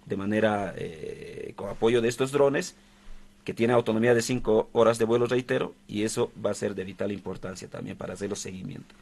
de 0.08 0.18
manera, 0.18 0.74
eh, 0.75 1.54
con 1.56 1.70
apoyo 1.70 2.01
de 2.01 2.10
estos 2.10 2.32
drones, 2.32 2.75
que 3.44 3.54
tiene 3.54 3.74
autonomía 3.74 4.13
de 4.13 4.22
cinco 4.22 4.70
horas 4.74 4.98
de 4.98 5.06
vuelo, 5.06 5.27
reitero, 5.27 5.74
y 5.88 6.04
eso 6.04 6.32
va 6.44 6.51
a 6.51 6.56
ser 6.56 6.75
de 6.75 6.84
vital 6.84 7.12
importancia 7.12 7.68
también 7.68 7.96
para 7.96 8.13
hacer 8.13 8.30
los 8.30 8.39
seguimientos. 8.39 8.98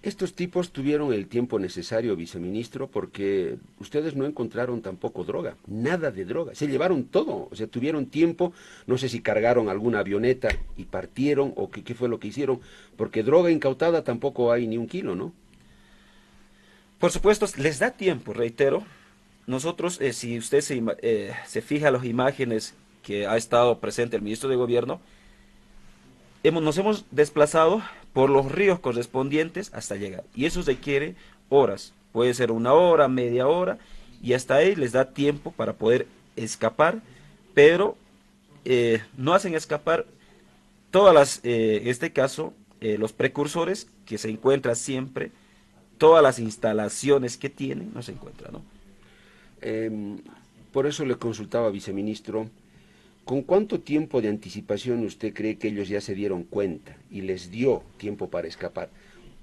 Estos 0.00 0.34
tipos 0.34 0.70
tuvieron 0.70 1.12
el 1.12 1.26
tiempo 1.26 1.58
necesario, 1.58 2.14
viceministro, 2.14 2.86
porque 2.86 3.56
ustedes 3.80 4.14
no 4.14 4.26
encontraron 4.26 4.80
tampoco 4.80 5.24
droga, 5.24 5.56
nada 5.66 6.12
de 6.12 6.24
droga. 6.24 6.54
Se 6.54 6.68
llevaron 6.68 7.04
todo, 7.04 7.48
o 7.50 7.56
sea, 7.56 7.66
tuvieron 7.66 8.06
tiempo, 8.06 8.52
no 8.86 8.96
sé 8.96 9.08
si 9.08 9.20
cargaron 9.20 9.68
alguna 9.68 9.98
avioneta 9.98 10.50
y 10.76 10.84
partieron 10.84 11.52
o 11.56 11.68
qué, 11.68 11.94
fue 11.96 12.08
lo 12.08 12.20
que 12.20 12.28
hicieron, 12.28 12.60
porque 12.96 13.24
droga 13.24 13.50
incautada 13.50 14.04
tampoco 14.04 14.52
hay 14.52 14.68
ni 14.68 14.78
un 14.78 14.86
kilo, 14.86 15.16
¿no? 15.16 15.32
Por 17.00 17.10
supuesto, 17.10 17.46
les 17.56 17.80
da 17.80 17.90
tiempo, 17.90 18.32
reitero. 18.32 18.84
Nosotros, 19.48 20.00
eh, 20.00 20.12
si 20.12 20.38
usted 20.38 20.60
se, 20.60 20.80
eh, 21.02 21.32
se 21.46 21.60
fija 21.60 21.90
las 21.90 22.04
imágenes 22.04 22.74
que 23.02 23.26
ha 23.26 23.36
estado 23.36 23.80
presente 23.80 24.14
el 24.14 24.22
ministro 24.22 24.48
de 24.48 24.56
Gobierno, 24.56 25.00
nos 26.50 26.78
hemos 26.78 27.04
desplazado 27.10 27.82
por 28.12 28.30
los 28.30 28.50
ríos 28.50 28.80
correspondientes 28.80 29.72
hasta 29.74 29.96
llegar. 29.96 30.24
Y 30.34 30.46
eso 30.46 30.62
requiere 30.62 31.14
horas, 31.48 31.92
puede 32.12 32.34
ser 32.34 32.50
una 32.50 32.72
hora, 32.72 33.08
media 33.08 33.46
hora, 33.46 33.78
y 34.22 34.32
hasta 34.32 34.56
ahí 34.56 34.74
les 34.74 34.92
da 34.92 35.12
tiempo 35.12 35.52
para 35.52 35.74
poder 35.74 36.06
escapar, 36.36 37.00
pero 37.54 37.96
eh, 38.64 39.02
no 39.16 39.34
hacen 39.34 39.54
escapar 39.54 40.06
todas 40.90 41.14
las, 41.14 41.40
eh, 41.44 41.80
en 41.82 41.88
este 41.88 42.12
caso, 42.12 42.52
eh, 42.80 42.98
los 42.98 43.12
precursores 43.12 43.88
que 44.06 44.18
se 44.18 44.30
encuentran 44.30 44.76
siempre, 44.76 45.32
todas 45.98 46.22
las 46.22 46.38
instalaciones 46.38 47.36
que 47.36 47.50
tienen, 47.50 47.92
no 47.94 48.02
se 48.02 48.12
encuentran, 48.12 48.52
¿no? 48.52 48.62
Em, 49.60 50.18
por 50.72 50.86
eso 50.86 51.04
le 51.04 51.16
consultaba, 51.16 51.70
viceministro, 51.70 52.48
¿Con 53.28 53.42
cuánto 53.42 53.80
tiempo 53.80 54.22
de 54.22 54.30
anticipación 54.30 55.04
usted 55.04 55.34
cree 55.34 55.58
que 55.58 55.68
ellos 55.68 55.86
ya 55.90 56.00
se 56.00 56.14
dieron 56.14 56.44
cuenta 56.44 56.96
y 57.10 57.20
les 57.20 57.50
dio 57.50 57.82
tiempo 57.98 58.30
para 58.30 58.48
escapar? 58.48 58.88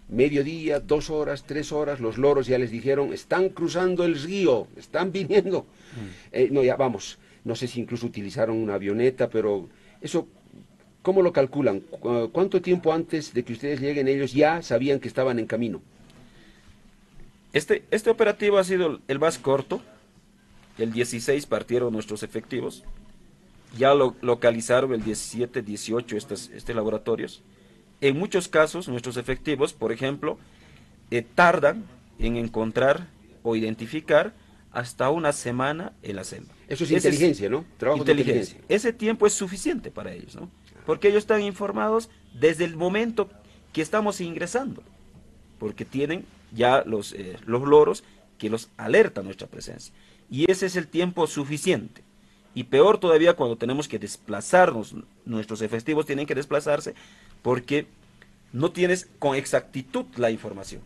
Mediodía, 0.10 0.80
dos 0.80 1.12
horas, 1.12 1.44
tres 1.44 1.72
horas, 1.72 2.00
los 2.00 2.18
loros 2.18 2.48
ya 2.48 2.58
les 2.58 2.72
dijeron, 2.72 3.14
están 3.14 3.50
cruzando 3.50 4.04
el 4.04 4.20
río, 4.20 4.68
están 4.76 5.12
viniendo. 5.12 5.62
Mm. 5.62 6.08
Eh, 6.32 6.50
no, 6.52 6.64
ya 6.64 6.76
vamos, 6.78 7.20
no 7.44 7.56
sé 7.56 7.68
si 7.68 7.80
incluso 7.80 8.08
utilizaron 8.08 8.58
una 8.58 8.74
avioneta, 8.74 9.30
pero 9.30 9.70
eso, 10.02 10.28
¿cómo 11.04 11.22
lo 11.22 11.32
calculan? 11.32 11.82
¿Cuánto 12.32 12.64
tiempo 12.64 12.92
antes 12.92 13.36
de 13.36 13.44
que 13.44 13.54
ustedes 13.54 13.82
lleguen 13.82 14.08
ellos 14.08 14.34
ya 14.34 14.64
sabían 14.64 15.00
que 15.00 15.08
estaban 15.08 15.38
en 15.38 15.46
camino? 15.46 15.80
Este, 17.54 17.84
este 17.92 18.10
operativo 18.10 18.58
ha 18.58 18.64
sido 18.64 19.00
el 19.08 19.20
más 19.20 19.38
corto. 19.38 19.80
El 20.80 20.92
16 20.92 21.46
partieron 21.46 21.94
nuestros 21.94 22.24
efectivos 22.24 22.84
ya 23.78 23.94
lo, 23.94 24.16
localizaron 24.22 24.94
el 24.94 25.04
17, 25.04 25.62
18 25.62 26.18
estos, 26.18 26.50
estos 26.50 26.76
laboratorios. 26.76 27.42
En 28.02 28.18
muchos 28.18 28.48
casos, 28.48 28.88
nuestros 28.88 29.18
efectivos, 29.18 29.74
por 29.74 29.92
ejemplo, 29.92 30.38
eh, 31.12 31.22
tardan 31.22 31.86
en 32.20 32.38
encontrar 32.38 33.08
o 33.44 33.56
identificar 33.56 34.34
hasta 34.72 35.10
una 35.10 35.32
semana 35.32 35.94
en 36.04 36.18
la 36.18 36.24
selva. 36.24 36.54
Eso 36.68 36.84
es 36.84 36.92
inteligencia, 36.92 37.50
¿no? 37.50 37.64
Trabajo 37.78 38.00
inteligencia. 38.00 38.60
Ese 38.68 38.92
tiempo 38.92 39.26
es 39.26 39.34
suficiente 39.34 39.92
para 39.92 40.14
ellos, 40.14 40.36
¿no? 40.36 40.50
Porque 40.86 41.08
ellos 41.08 41.24
están 41.24 41.42
informados 41.42 42.10
desde 42.34 42.66
el 42.66 42.76
momento 42.76 43.30
que 43.72 43.82
estamos 43.82 44.20
ingresando, 44.20 44.84
porque 45.60 45.86
tienen 45.86 46.26
ya 46.54 46.84
los, 46.86 47.14
eh, 47.14 47.38
los 47.46 47.64
loros 47.64 48.04
que 48.38 48.50
los 48.50 48.70
alerta 48.78 49.22
nuestra 49.22 49.48
presencia. 49.48 49.94
Y 50.30 50.50
ese 50.52 50.66
es 50.66 50.76
el 50.76 50.88
tiempo 50.88 51.28
suficiente. 51.28 52.02
Y 52.56 52.64
peor 52.64 52.98
todavía 52.98 53.36
cuando 53.36 53.58
tenemos 53.58 53.88
que 53.88 54.00
desplazarnos, 54.00 54.96
nuestros 55.26 55.62
efectivos 55.62 56.06
tienen 56.06 56.26
que 56.26 56.34
desplazarse 56.34 56.96
porque 57.44 57.86
no 58.54 58.72
tienes 58.72 59.08
con 59.20 59.36
exactitud 59.36 60.06
la 60.16 60.32
información. 60.32 60.82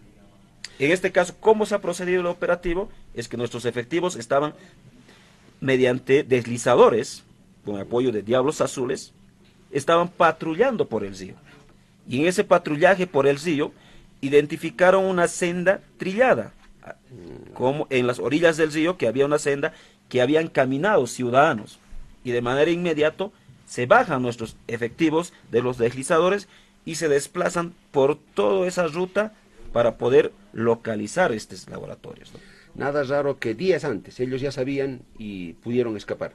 En 0.79 0.91
este 0.91 1.11
caso, 1.11 1.35
¿cómo 1.39 1.65
se 1.65 1.75
ha 1.75 1.81
procedido 1.81 2.21
el 2.21 2.25
operativo? 2.25 2.89
Es 3.13 3.27
que 3.27 3.37
nuestros 3.37 3.65
efectivos 3.65 4.15
estaban 4.15 4.55
mediante 5.61 6.23
deslizadores, 6.23 7.23
con 7.63 7.79
apoyo 7.79 8.11
de 8.11 8.23
Diablos 8.23 8.61
Azules, 8.61 9.13
estaban 9.71 10.09
patrullando 10.09 10.87
por 10.87 11.03
el 11.03 11.15
río. 11.15 11.35
Y 12.07 12.21
en 12.21 12.27
ese 12.27 12.43
patrullaje 12.43 13.05
por 13.05 13.27
el 13.27 13.37
río, 13.37 13.71
identificaron 14.21 15.05
una 15.05 15.27
senda 15.27 15.81
trillada, 15.97 16.53
como 17.53 17.87
en 17.89 18.07
las 18.07 18.19
orillas 18.19 18.57
del 18.57 18.71
río, 18.71 18.97
que 18.97 19.07
había 19.07 19.25
una 19.25 19.39
senda 19.39 19.73
que 20.07 20.21
habían 20.21 20.47
caminado 20.47 21.07
ciudadanos. 21.07 21.79
Y 22.23 22.31
de 22.31 22.41
manera 22.41 22.71
inmediata 22.71 23.29
se 23.65 23.85
bajan 23.85 24.21
nuestros 24.21 24.57
efectivos 24.67 25.33
de 25.51 25.61
los 25.61 25.77
deslizadores 25.77 26.47
y 26.85 26.95
se 26.95 27.07
desplazan 27.07 27.73
por 27.91 28.17
toda 28.17 28.67
esa 28.67 28.87
ruta 28.87 29.33
para 29.71 29.97
poder 29.97 30.31
localizar 30.53 31.31
estos 31.31 31.69
laboratorios. 31.69 32.31
Nada 32.75 33.03
raro 33.03 33.39
que 33.39 33.53
días 33.53 33.83
antes 33.83 34.19
ellos 34.19 34.41
ya 34.41 34.51
sabían 34.51 35.01
y 35.17 35.53
pudieron 35.53 35.97
escapar, 35.97 36.33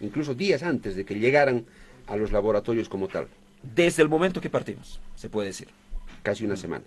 incluso 0.00 0.34
días 0.34 0.62
antes 0.62 0.96
de 0.96 1.04
que 1.04 1.18
llegaran 1.18 1.66
a 2.06 2.16
los 2.16 2.32
laboratorios 2.32 2.88
como 2.88 3.08
tal. 3.08 3.28
Desde 3.62 4.02
el 4.02 4.08
momento 4.08 4.40
que 4.40 4.50
partimos, 4.50 5.00
se 5.14 5.28
puede 5.28 5.48
decir. 5.48 5.68
Casi 6.22 6.44
una 6.44 6.56
semana. 6.56 6.84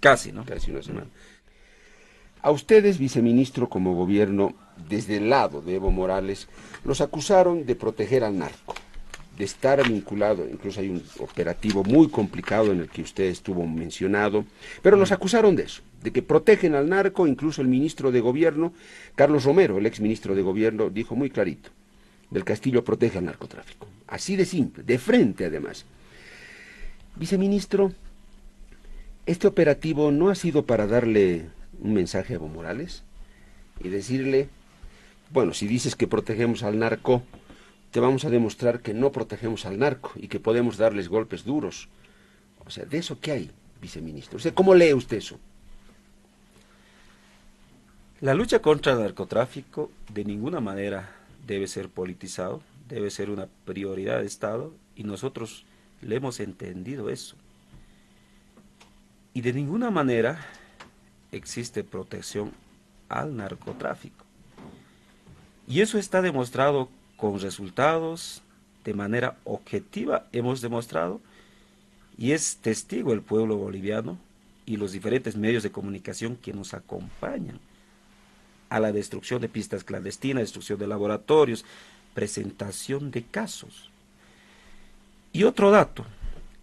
Casi, 0.00 0.32
¿no? 0.32 0.44
Casi 0.44 0.70
una 0.70 0.82
semana. 0.82 1.06
A 2.44 2.50
ustedes, 2.50 2.98
viceministro, 2.98 3.70
como 3.70 3.94
gobierno, 3.94 4.52
desde 4.90 5.16
el 5.16 5.30
lado 5.30 5.62
de 5.62 5.76
Evo 5.76 5.90
Morales, 5.90 6.46
los 6.84 7.00
acusaron 7.00 7.64
de 7.64 7.74
proteger 7.74 8.22
al 8.22 8.36
narco 8.36 8.74
de 9.38 9.44
estar 9.44 9.82
vinculado, 9.88 10.46
incluso 10.46 10.80
hay 10.80 10.90
un 10.90 11.02
operativo 11.20 11.82
muy 11.84 12.10
complicado 12.10 12.70
en 12.70 12.80
el 12.80 12.90
que 12.90 13.00
usted 13.00 13.24
estuvo 13.24 13.66
mencionado, 13.66 14.44
pero 14.82 14.98
los 14.98 15.10
acusaron 15.10 15.56
de 15.56 15.62
eso, 15.62 15.80
de 16.02 16.12
que 16.12 16.20
protegen 16.20 16.74
al 16.74 16.90
narco, 16.90 17.26
incluso 17.26 17.62
el 17.62 17.68
ministro 17.68 18.12
de 18.12 18.20
gobierno, 18.20 18.74
Carlos 19.14 19.44
Romero, 19.44 19.78
el 19.78 19.86
ex 19.86 20.00
ministro 20.00 20.34
de 20.34 20.42
gobierno, 20.42 20.90
dijo 20.90 21.16
muy 21.16 21.30
clarito, 21.30 21.70
del 22.30 22.44
Castillo 22.44 22.84
protege 22.84 23.16
al 23.16 23.24
narcotráfico, 23.24 23.88
así 24.06 24.36
de 24.36 24.44
simple, 24.44 24.84
de 24.84 24.98
frente 24.98 25.46
además. 25.46 25.86
Viceministro, 27.16 27.90
¿este 29.24 29.46
operativo 29.46 30.12
no 30.12 30.28
ha 30.28 30.34
sido 30.34 30.66
para 30.66 30.86
darle 30.86 31.46
un 31.80 31.94
mensaje 31.94 32.34
a 32.34 32.36
Evo 32.36 32.48
Morales 32.48 33.02
y 33.80 33.88
decirle, 33.88 34.48
bueno, 35.30 35.54
si 35.54 35.66
dices 35.66 35.96
que 35.96 36.06
protegemos 36.06 36.62
al 36.62 36.78
narco, 36.78 37.22
te 37.90 38.00
vamos 38.00 38.24
a 38.24 38.30
demostrar 38.30 38.80
que 38.80 38.94
no 38.94 39.12
protegemos 39.12 39.66
al 39.66 39.78
narco 39.78 40.12
y 40.16 40.28
que 40.28 40.40
podemos 40.40 40.76
darles 40.76 41.08
golpes 41.08 41.44
duros. 41.44 41.88
O 42.66 42.70
sea, 42.70 42.84
¿de 42.84 42.98
eso 42.98 43.20
qué 43.20 43.32
hay, 43.32 43.50
viceministro? 43.80 44.38
O 44.38 44.54
¿cómo 44.54 44.74
lee 44.74 44.92
usted 44.94 45.18
eso? 45.18 45.38
La 48.20 48.34
lucha 48.34 48.60
contra 48.60 48.92
el 48.92 49.00
narcotráfico 49.00 49.90
de 50.12 50.24
ninguna 50.24 50.60
manera 50.60 51.14
debe 51.46 51.66
ser 51.66 51.88
politizado, 51.88 52.62
debe 52.88 53.10
ser 53.10 53.28
una 53.28 53.48
prioridad 53.64 54.20
de 54.20 54.26
Estado 54.26 54.72
y 54.96 55.04
nosotros 55.04 55.66
le 56.00 56.16
hemos 56.16 56.40
entendido 56.40 57.10
eso. 57.10 57.36
Y 59.34 59.40
de 59.40 59.52
ninguna 59.52 59.90
manera 59.90 60.46
existe 61.36 61.84
protección 61.84 62.52
al 63.08 63.36
narcotráfico. 63.36 64.24
Y 65.66 65.80
eso 65.80 65.98
está 65.98 66.22
demostrado 66.22 66.88
con 67.16 67.40
resultados, 67.40 68.42
de 68.84 68.94
manera 68.94 69.36
objetiva 69.44 70.26
hemos 70.32 70.60
demostrado, 70.60 71.20
y 72.18 72.32
es 72.32 72.58
testigo 72.58 73.12
el 73.12 73.22
pueblo 73.22 73.56
boliviano 73.56 74.18
y 74.66 74.76
los 74.76 74.92
diferentes 74.92 75.36
medios 75.36 75.62
de 75.62 75.72
comunicación 75.72 76.36
que 76.36 76.52
nos 76.52 76.74
acompañan 76.74 77.58
a 78.68 78.80
la 78.80 78.92
destrucción 78.92 79.40
de 79.40 79.48
pistas 79.48 79.84
clandestinas, 79.84 80.42
destrucción 80.42 80.78
de 80.78 80.86
laboratorios, 80.86 81.64
presentación 82.14 83.10
de 83.10 83.22
casos. 83.24 83.90
Y 85.32 85.44
otro 85.44 85.70
dato, 85.70 86.04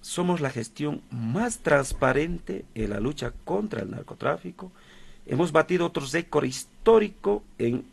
somos 0.02 0.42
la 0.42 0.50
gestión 0.50 1.02
más 1.12 1.60
transparente 1.60 2.66
en 2.76 2.90
la 2.90 3.00
lucha 3.00 3.32
contra 3.46 3.82
el 3.82 3.92
narcotráfico. 3.92 4.72
Hemos 5.26 5.52
batido 5.52 5.86
otro 5.86 6.06
récord 6.12 6.46
histórico 6.46 7.44
en 7.60 7.86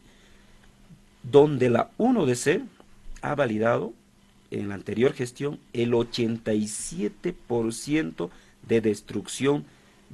donde 1.23 1.71
la 1.71 1.90
1DC 1.99 2.64
ha 3.21 3.35
validado 3.35 3.92
en 4.51 4.71
la 4.71 4.75
anterior 4.75 5.12
gestión 5.12 5.61
el 5.75 5.92
87% 5.92 8.31
de 8.66 8.81
destrucción 8.81 9.66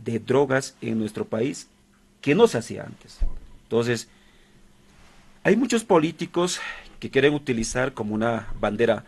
de 0.04 0.18
drogas 0.18 0.74
en 0.80 0.98
nuestro 0.98 1.24
país 1.24 1.68
que 2.20 2.34
no 2.34 2.48
se 2.48 2.58
hacía 2.58 2.82
antes. 2.84 3.20
Entonces, 3.62 4.08
hay 5.44 5.54
muchos 5.56 5.84
políticos 5.84 6.58
que 6.98 7.10
quieren 7.10 7.34
utilizar 7.34 7.94
como 7.94 8.12
una 8.14 8.52
bandera 8.58 9.04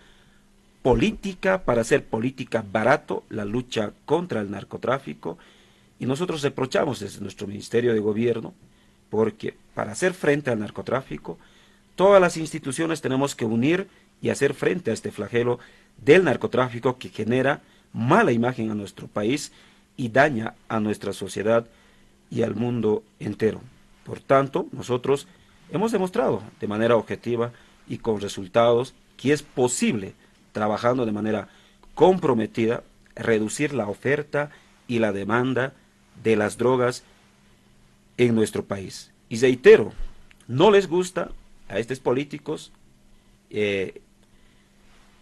política 0.86 1.64
para 1.64 1.80
hacer 1.80 2.04
política 2.04 2.64
barato 2.70 3.24
la 3.28 3.44
lucha 3.44 3.92
contra 4.04 4.40
el 4.40 4.52
narcotráfico 4.52 5.36
y 5.98 6.06
nosotros 6.06 6.42
reprochamos 6.42 7.00
desde 7.00 7.20
nuestro 7.20 7.48
Ministerio 7.48 7.92
de 7.92 7.98
Gobierno 7.98 8.54
porque 9.10 9.56
para 9.74 9.90
hacer 9.92 10.14
frente 10.14 10.50
al 10.50 10.60
narcotráfico 10.60 11.38
Todas 11.96 12.20
las 12.20 12.36
instituciones 12.36 13.00
tenemos 13.00 13.34
que 13.34 13.46
unir 13.46 13.88
y 14.20 14.28
hacer 14.28 14.52
frente 14.52 14.90
a 14.90 14.94
este 14.94 15.10
flagelo 15.10 15.58
del 15.96 16.24
narcotráfico 16.24 16.98
que 16.98 17.08
genera 17.08 17.62
mala 17.94 18.32
imagen 18.32 18.70
a 18.70 18.74
nuestro 18.74 19.08
país 19.08 19.50
y 19.96 20.10
daña 20.10 20.54
a 20.68 20.78
nuestra 20.78 21.14
sociedad 21.14 21.66
y 22.30 22.42
al 22.42 22.54
mundo 22.54 23.02
entero. 23.18 23.62
Por 24.04 24.20
tanto, 24.20 24.66
nosotros 24.72 25.26
hemos 25.72 25.90
demostrado 25.90 26.42
de 26.60 26.68
manera 26.68 26.96
objetiva 26.96 27.52
y 27.88 27.96
con 27.96 28.20
resultados 28.20 28.94
que 29.16 29.32
es 29.32 29.42
posible, 29.42 30.12
trabajando 30.56 31.04
de 31.04 31.12
manera 31.12 31.48
comprometida, 31.94 32.82
reducir 33.14 33.74
la 33.74 33.88
oferta 33.88 34.48
y 34.88 35.00
la 35.00 35.12
demanda 35.12 35.74
de 36.24 36.34
las 36.34 36.56
drogas 36.56 37.04
en 38.16 38.34
nuestro 38.34 38.64
país. 38.64 39.12
Y 39.28 39.36
reitero, 39.36 39.92
no 40.48 40.70
les 40.70 40.88
gusta, 40.88 41.30
a 41.68 41.78
estos 41.78 42.00
políticos 42.00 42.72
eh, 43.50 44.00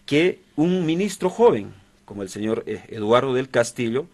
que 0.06 0.40
un 0.54 0.86
ministro 0.86 1.30
joven, 1.30 1.74
como 2.04 2.22
el 2.22 2.28
señor 2.28 2.62
eh, 2.68 2.84
Eduardo 2.90 3.34
del 3.34 3.48
Castillo, 3.48 4.06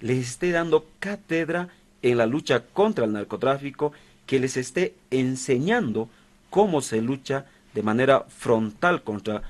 les 0.00 0.18
esté 0.18 0.52
dando 0.52 0.86
cátedra 1.00 1.70
en 2.02 2.18
la 2.18 2.26
lucha 2.26 2.66
contra 2.66 3.04
el 3.04 3.14
narcotráfico, 3.14 3.92
que 4.26 4.38
les 4.38 4.56
esté 4.56 4.94
enseñando 5.10 6.08
cómo 6.50 6.82
se 6.82 7.02
lucha 7.02 7.46
de 7.74 7.82
manera 7.82 8.26
frontal 8.28 9.02
contra 9.02 9.42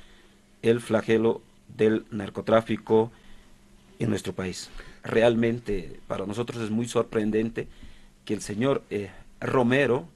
el 0.63 0.81
flagelo 0.81 1.43
del 1.77 2.05
narcotráfico 2.11 3.11
en 3.99 4.11
nuestro 4.11 4.33
país. 4.33 4.71
Realmente 5.03 6.01
para 6.07 6.27
nosotros 6.27 6.63
es 6.63 6.71
muy 6.71 6.89
sorprendente 6.89 7.69
que 8.25 8.35
el 8.35 8.43
señor 8.43 8.83
eh, 8.91 9.11
Romero 9.41 10.07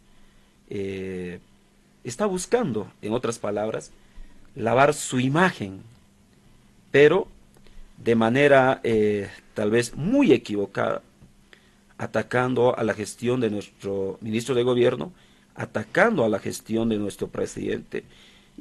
está 2.05 2.27
buscando, 2.27 2.91
en 3.03 3.13
otras 3.13 3.39
palabras, 3.39 3.93
lavar 4.55 4.95
su 4.95 5.21
imagen, 5.21 5.83
pero 6.91 7.29
de 7.97 8.15
manera 8.15 8.81
eh, 8.83 9.31
tal 9.55 9.71
vez 9.71 9.95
muy 9.97 10.33
equivocada, 10.33 11.03
atacando 11.99 12.77
a 12.77 12.83
la 12.83 12.95
gestión 12.95 13.41
de 13.41 13.51
nuestro 13.51 14.19
ministro 14.21 14.55
de 14.55 14.63
gobierno, 14.63 15.13
atacando 15.55 16.25
a 16.25 16.29
la 16.29 16.39
gestión 16.39 16.89
de 16.89 16.99
nuestro 16.99 17.29
presidente. 17.29 18.05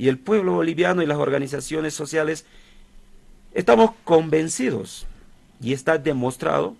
Y 0.01 0.07
el 0.07 0.17
pueblo 0.17 0.53
boliviano 0.53 1.03
y 1.03 1.05
las 1.05 1.19
organizaciones 1.19 1.93
sociales 1.93 2.43
estamos 3.53 3.91
convencidos 4.03 5.05
y 5.61 5.73
está 5.73 5.99
demostrado 5.99 6.75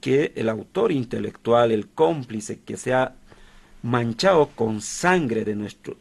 que 0.00 0.30
el 0.36 0.48
autor 0.48 0.92
intelectual, 0.92 1.72
el 1.72 1.88
cómplice 1.88 2.60
que 2.60 2.76
se 2.76 2.94
ha 2.94 3.16
manchado 3.82 4.50
con 4.54 4.80
sangre 4.82 5.44
de, 5.44 5.56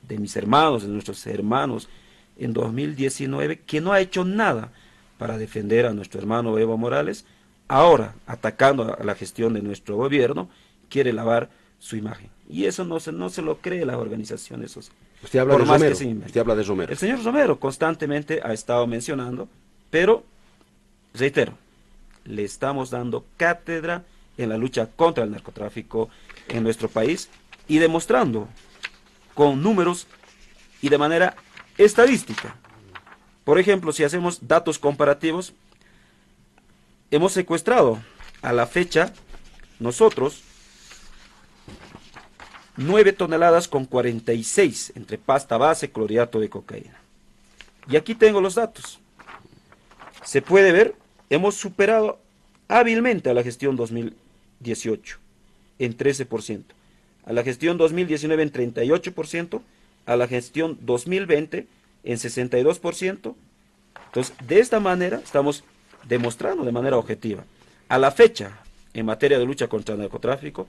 de 0.08 0.18
mis 0.20 0.36
hermanos, 0.36 0.84
de 0.84 0.90
nuestros 0.90 1.26
hermanos 1.26 1.90
en 2.38 2.54
2019 2.54 3.62
que 3.62 3.82
no 3.82 3.92
ha 3.92 4.00
hecho 4.00 4.24
nada 4.24 4.72
para 5.18 5.40
defender 5.40 5.88
a 5.88 5.94
nuestro 5.96 6.22
hermano 6.22 6.60
Evo 6.60 6.78
Morales, 6.78 7.26
ahora 7.68 8.14
atacando 8.28 8.96
a 8.96 9.04
la 9.04 9.16
gestión 9.16 9.56
de 9.56 9.64
nuestro 9.64 9.96
gobierno, 9.96 10.50
quiere 10.88 11.14
lavar 11.14 11.50
su 11.80 11.96
imagen. 11.96 12.30
Y 12.48 12.66
eso 12.66 12.86
no 12.86 13.00
se, 13.00 13.12
no 13.12 13.30
se 13.30 13.42
lo 13.42 13.58
cree 13.58 13.88
las 13.88 13.96
organizaciones 13.96 14.70
sociales. 14.70 15.07
Usted 15.24 15.40
habla, 15.40 15.58
de 15.58 15.66
Romero, 15.66 15.96
usted 15.96 16.40
habla 16.40 16.56
de 16.56 16.64
Romero. 16.64 16.92
El 16.92 16.98
señor 16.98 17.24
Romero 17.24 17.60
constantemente 17.60 18.40
ha 18.44 18.54
estado 18.54 18.86
mencionando, 18.86 19.50
pero, 19.90 20.24
reitero, 21.14 21.58
le 22.24 22.44
estamos 22.44 22.90
dando 22.90 23.26
cátedra 23.36 24.04
en 24.38 24.50
la 24.50 24.58
lucha 24.58 24.88
contra 24.96 25.24
el 25.24 25.32
narcotráfico 25.32 26.10
en 26.48 26.64
nuestro 26.64 26.88
país 26.88 27.30
y 27.68 27.80
demostrando 27.80 28.48
con 29.34 29.62
números 29.62 30.08
y 30.82 30.90
de 30.90 30.98
manera 30.98 31.36
estadística. 31.78 32.56
Por 33.44 33.60
ejemplo, 33.60 33.92
si 33.92 34.04
hacemos 34.04 34.48
datos 34.48 34.78
comparativos, 34.78 35.54
hemos 37.12 37.34
secuestrado 37.34 38.00
a 38.42 38.54
la 38.54 38.68
fecha 38.68 39.14
nosotros 39.80 40.44
9 42.78 43.14
toneladas 43.14 43.68
con 43.68 43.86
46 43.86 44.94
entre 44.96 45.18
pasta 45.18 45.58
base, 45.58 45.92
cloriato 45.92 46.40
de 46.40 46.50
cocaína. 46.50 47.00
Y 47.90 47.96
aquí 47.96 48.16
tengo 48.16 48.40
los 48.40 48.56
datos. 48.56 49.00
Se 50.24 50.42
puede 50.42 50.72
ver, 50.72 50.96
hemos 51.30 51.56
superado 51.56 52.20
hábilmente 52.68 53.30
a 53.30 53.34
la 53.34 53.44
gestión 53.44 53.76
2018 53.76 55.18
en 55.80 55.98
13%, 55.98 56.64
a 57.26 57.34
la 57.34 57.44
gestión 57.44 57.78
2019 57.78 58.44
en 58.44 58.52
38%, 58.52 59.62
a 60.06 60.16
la 60.16 60.28
gestión 60.28 60.78
2020 60.82 61.68
en 62.04 62.18
62%. 62.18 63.36
Entonces, 64.06 64.36
de 64.48 64.60
esta 64.60 64.80
manera 64.80 65.18
estamos 65.18 65.64
demostrando 66.08 66.64
de 66.64 66.72
manera 66.72 66.98
objetiva. 66.98 67.44
A 67.90 67.98
la 67.98 68.12
fecha, 68.12 68.60
en 68.94 69.06
materia 69.06 69.40
de 69.40 69.46
lucha 69.46 69.68
contra 69.68 69.96
el 69.96 70.02
narcotráfico, 70.02 70.68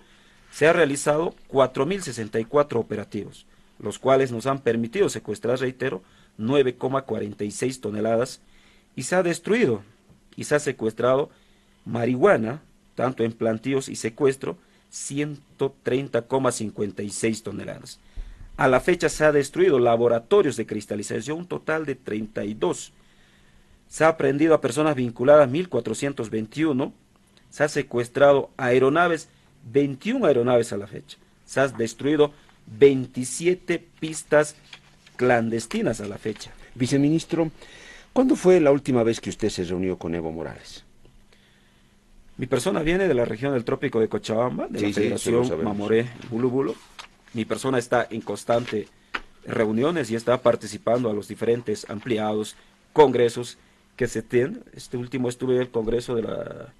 se 0.59 0.67
ha 0.67 0.73
realizado 0.73 1.37
4.064 1.53 2.81
operativos, 2.81 3.47
los 3.79 4.01
cuales 4.01 4.33
nos 4.33 4.49
han 4.49 4.59
permitido 4.59 5.09
secuestrar, 5.09 5.61
reitero, 5.61 6.03
9,46 6.37 7.81
toneladas 7.81 8.41
y 8.97 9.05
se 9.05 9.15
ha 9.15 9.23
destruido 9.23 9.85
y 10.35 10.43
se 10.43 10.57
ha 10.57 10.59
secuestrado 10.59 11.31
marihuana, 11.85 12.61
tanto 12.97 13.23
en 13.23 13.35
plantíos 13.35 13.89
y 13.89 13.95
secuestro, 13.95 14.59
130,56 14.93 17.43
toneladas. 17.45 18.01
A 18.57 18.67
la 18.67 18.81
fecha 18.81 19.09
se 19.09 19.25
ha 19.25 19.31
destruido 19.31 19.79
laboratorios 19.79 20.57
de 20.57 20.67
cristalización, 20.67 21.39
un 21.39 21.47
total 21.47 21.87
de 21.87 21.95
32. 21.95 22.93
Se 23.87 24.05
ha 24.05 24.09
aprendido 24.09 24.55
a 24.55 24.61
personas 24.61 24.97
vinculadas 24.97 25.49
1.421. 25.49 26.91
Se 27.49 27.63
ha 27.63 27.69
secuestrado 27.69 28.51
aeronaves 28.57 29.29
21 29.65 30.27
aeronaves 30.27 30.73
a 30.73 30.77
la 30.77 30.87
fecha. 30.87 31.19
Se 31.45 31.61
han 31.61 31.77
destruido 31.77 32.33
27 32.79 33.85
pistas 34.01 34.57
clandestinas 35.17 36.01
a 36.01 36.07
la 36.07 36.19
fecha. 36.19 36.53
Viceministro, 36.75 37.51
¿cuándo 38.13 38.37
fue 38.37 38.61
la 38.61 38.71
última 38.71 39.03
vez 39.03 39.21
que 39.21 39.31
usted 39.31 39.49
se 39.49 39.65
reunió 39.65 39.99
con 39.99 40.15
Evo 40.15 40.31
Morales? 40.31 40.85
Mi 42.37 42.47
persona 42.47 42.83
viene 42.83 43.09
de 43.09 43.15
la 43.15 43.25
región 43.25 43.53
del 43.53 43.65
trópico 43.65 43.99
de 43.99 44.09
Cochabamba, 44.09 44.69
de 44.69 44.81
la 44.81 44.93
Federación 44.93 45.65
Mamoré 45.65 46.09
Bulubulo. 46.31 46.77
Mi 47.35 47.45
persona 47.45 47.79
está 47.79 48.07
en 48.11 48.21
constante 48.21 48.87
reuniones 49.45 50.11
y 50.11 50.15
está 50.15 50.41
participando 50.41 51.11
a 51.11 51.13
los 51.13 51.27
diferentes 51.27 51.89
ampliados 51.91 52.55
congresos 52.93 53.59
que 53.97 54.07
se 54.07 54.23
tienen. 54.23 54.63
Este 54.73 54.97
último 54.97 55.29
estuve 55.29 55.57
en 55.57 55.63
el 55.63 55.71
congreso 55.71 56.15
de 56.15 56.23
la 56.23 56.73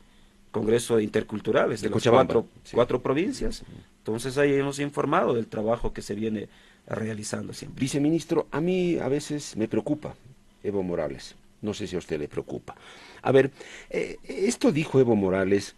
Congreso 0.59 1.01
Interculturales 1.01 1.81
de, 1.81 1.91
las 1.91 2.03
cuatro, 2.03 2.47
cuatro, 2.73 3.01
provincias. 3.01 3.63
Entonces 3.99 4.37
ahí 4.39 4.55
hemos 4.55 4.79
informado 4.79 5.35
del 5.35 5.47
trabajo 5.47 5.93
que 5.93 6.03
se 6.03 6.15
viene 6.15 6.49
realizando 6.87 7.53
siempre. 7.53 7.81
Viceministro, 7.81 8.47
a 8.51 8.61
mí 8.61 8.99
a 8.99 9.09
veces 9.09 9.57
me 9.57 9.69
preocupa 9.69 10.15
Evo 10.63 10.83
Morales. 10.83 11.35
No 11.61 11.75
sé 11.75 11.87
si 11.87 11.97
a 11.97 11.99
usted 11.99 12.19
le 12.19 12.29
preocupa. 12.29 12.75
A 13.23 13.33
ver, 13.33 13.51
eh, 13.91 14.17
esto 14.25 14.73
dijo 14.73 15.01
Evo 15.01 15.17
Morales, 15.17 15.75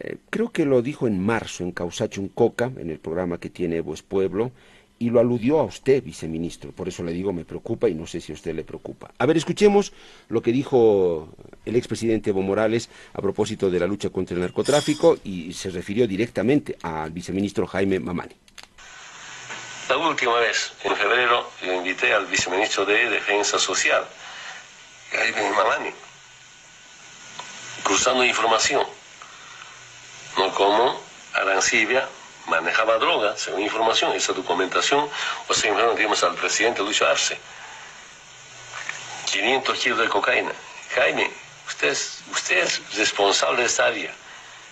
eh, 0.00 0.16
creo 0.30 0.50
que 0.50 0.64
lo 0.64 0.82
dijo 0.82 1.06
en 1.06 1.20
marzo 1.20 1.62
en 1.62 1.72
Coca, 1.72 2.72
en 2.76 2.90
el 2.90 2.98
programa 2.98 3.38
que 3.38 3.50
tiene 3.50 3.76
Evo 3.76 3.94
es 3.94 4.02
Pueblo, 4.02 4.50
y 5.00 5.08
lo 5.08 5.18
aludió 5.18 5.58
a 5.58 5.64
usted, 5.64 6.02
viceministro. 6.02 6.72
Por 6.72 6.86
eso 6.86 7.02
le 7.02 7.12
digo, 7.12 7.32
me 7.32 7.46
preocupa 7.46 7.88
y 7.88 7.94
no 7.94 8.06
sé 8.06 8.20
si 8.20 8.32
a 8.32 8.34
usted 8.34 8.54
le 8.54 8.64
preocupa. 8.64 9.10
A 9.16 9.24
ver, 9.24 9.38
escuchemos 9.38 9.94
lo 10.28 10.42
que 10.42 10.52
dijo 10.52 11.30
el 11.64 11.74
expresidente 11.74 12.30
Evo 12.30 12.42
Morales 12.42 12.90
a 13.14 13.22
propósito 13.22 13.70
de 13.70 13.80
la 13.80 13.86
lucha 13.86 14.10
contra 14.10 14.34
el 14.34 14.42
narcotráfico 14.42 15.16
y 15.24 15.54
se 15.54 15.70
refirió 15.70 16.06
directamente 16.06 16.76
al 16.82 17.12
viceministro 17.12 17.66
Jaime 17.66 17.98
Mamani. 17.98 18.34
La 19.88 19.96
última 19.96 20.36
vez, 20.36 20.70
en 20.84 20.94
febrero, 20.94 21.50
yo 21.64 21.72
invité 21.72 22.12
al 22.12 22.26
viceministro 22.26 22.84
de 22.84 23.08
Defensa 23.08 23.58
Social, 23.58 24.04
Jaime 25.12 25.50
Mamani, 25.50 25.90
cruzando 27.82 28.22
información, 28.22 28.84
no 30.36 30.54
como 30.54 31.00
Arancibia 31.32 32.06
manejaba 32.50 32.98
droga, 32.98 33.36
según 33.36 33.62
información, 33.62 34.12
esa 34.12 34.32
documentación, 34.32 35.08
o 35.48 35.54
sea, 35.54 35.94
tenemos 35.94 36.22
al 36.22 36.34
presidente 36.34 36.82
Luis 36.82 37.00
Arce, 37.00 37.38
500 39.30 39.78
kilos 39.78 39.98
de 40.00 40.08
cocaína. 40.08 40.52
Jaime, 40.94 41.30
usted 41.66 41.88
es, 41.88 42.22
usted 42.32 42.58
es 42.58 42.96
responsable 42.96 43.62
de 43.62 43.66
esta 43.66 43.86
área. 43.86 44.12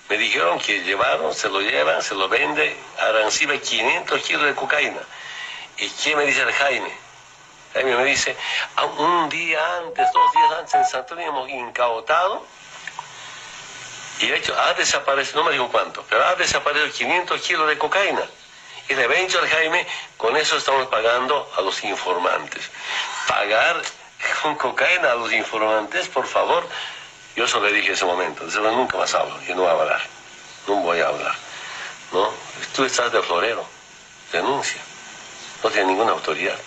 Me 0.08 0.18
dijeron 0.18 0.58
que 0.58 0.82
llevaron, 0.82 1.34
se 1.34 1.48
lo 1.48 1.60
llevan, 1.60 2.02
se 2.02 2.14
lo 2.14 2.28
vende, 2.28 2.76
Aranciba 2.98 3.56
500 3.56 4.22
kilos 4.22 4.44
de 4.46 4.54
cocaína. 4.54 5.00
¿Y 5.76 5.88
qué 5.90 6.16
me 6.16 6.24
dice 6.24 6.42
el 6.42 6.52
Jaime? 6.52 6.92
Jaime 7.74 7.96
me 7.96 8.04
dice, 8.04 8.36
un 8.98 9.28
día 9.28 9.60
antes, 9.78 10.06
dos 10.12 10.32
días 10.32 10.52
antes 10.58 10.74
en 10.74 10.84
Santo 10.86 11.18
hemos 11.18 11.48
incautado 11.48 12.44
y 14.20 14.26
de 14.26 14.36
hecho, 14.36 14.58
ha 14.58 14.74
desaparecido, 14.74 15.40
no 15.40 15.46
me 15.46 15.52
digo 15.52 15.68
cuánto, 15.68 16.04
pero 16.08 16.24
ha 16.24 16.34
desaparecido 16.34 16.90
500 16.90 17.40
kilos 17.40 17.68
de 17.68 17.78
cocaína. 17.78 18.22
Y 18.88 18.94
le 18.94 19.04
he 19.04 19.22
dicho 19.22 19.38
al 19.38 19.48
Jaime, 19.48 19.86
con 20.16 20.36
eso 20.36 20.56
estamos 20.56 20.86
pagando 20.88 21.48
a 21.56 21.60
los 21.60 21.84
informantes. 21.84 22.68
Pagar 23.28 23.80
con 24.42 24.56
cocaína 24.56 25.12
a 25.12 25.14
los 25.14 25.32
informantes, 25.32 26.08
por 26.08 26.26
favor. 26.26 26.66
Yo 27.36 27.44
eso 27.44 27.60
le 27.60 27.72
dije 27.72 27.88
en 27.88 27.94
ese 27.94 28.04
momento, 28.04 28.44
nunca 28.44 28.96
más 28.96 29.14
hablo, 29.14 29.40
yo 29.42 29.54
no 29.54 29.62
voy 29.62 29.70
a 29.70 29.74
hablar, 29.74 30.02
no 30.66 30.74
voy 30.76 31.00
a 31.00 31.06
hablar. 31.06 31.34
¿no? 32.12 32.32
Tú 32.74 32.84
estás 32.84 33.12
de 33.12 33.22
florero, 33.22 33.64
denuncia, 34.32 34.80
no 35.62 35.70
tiene 35.70 35.88
ninguna 35.88 36.12
autoridad. 36.12 36.58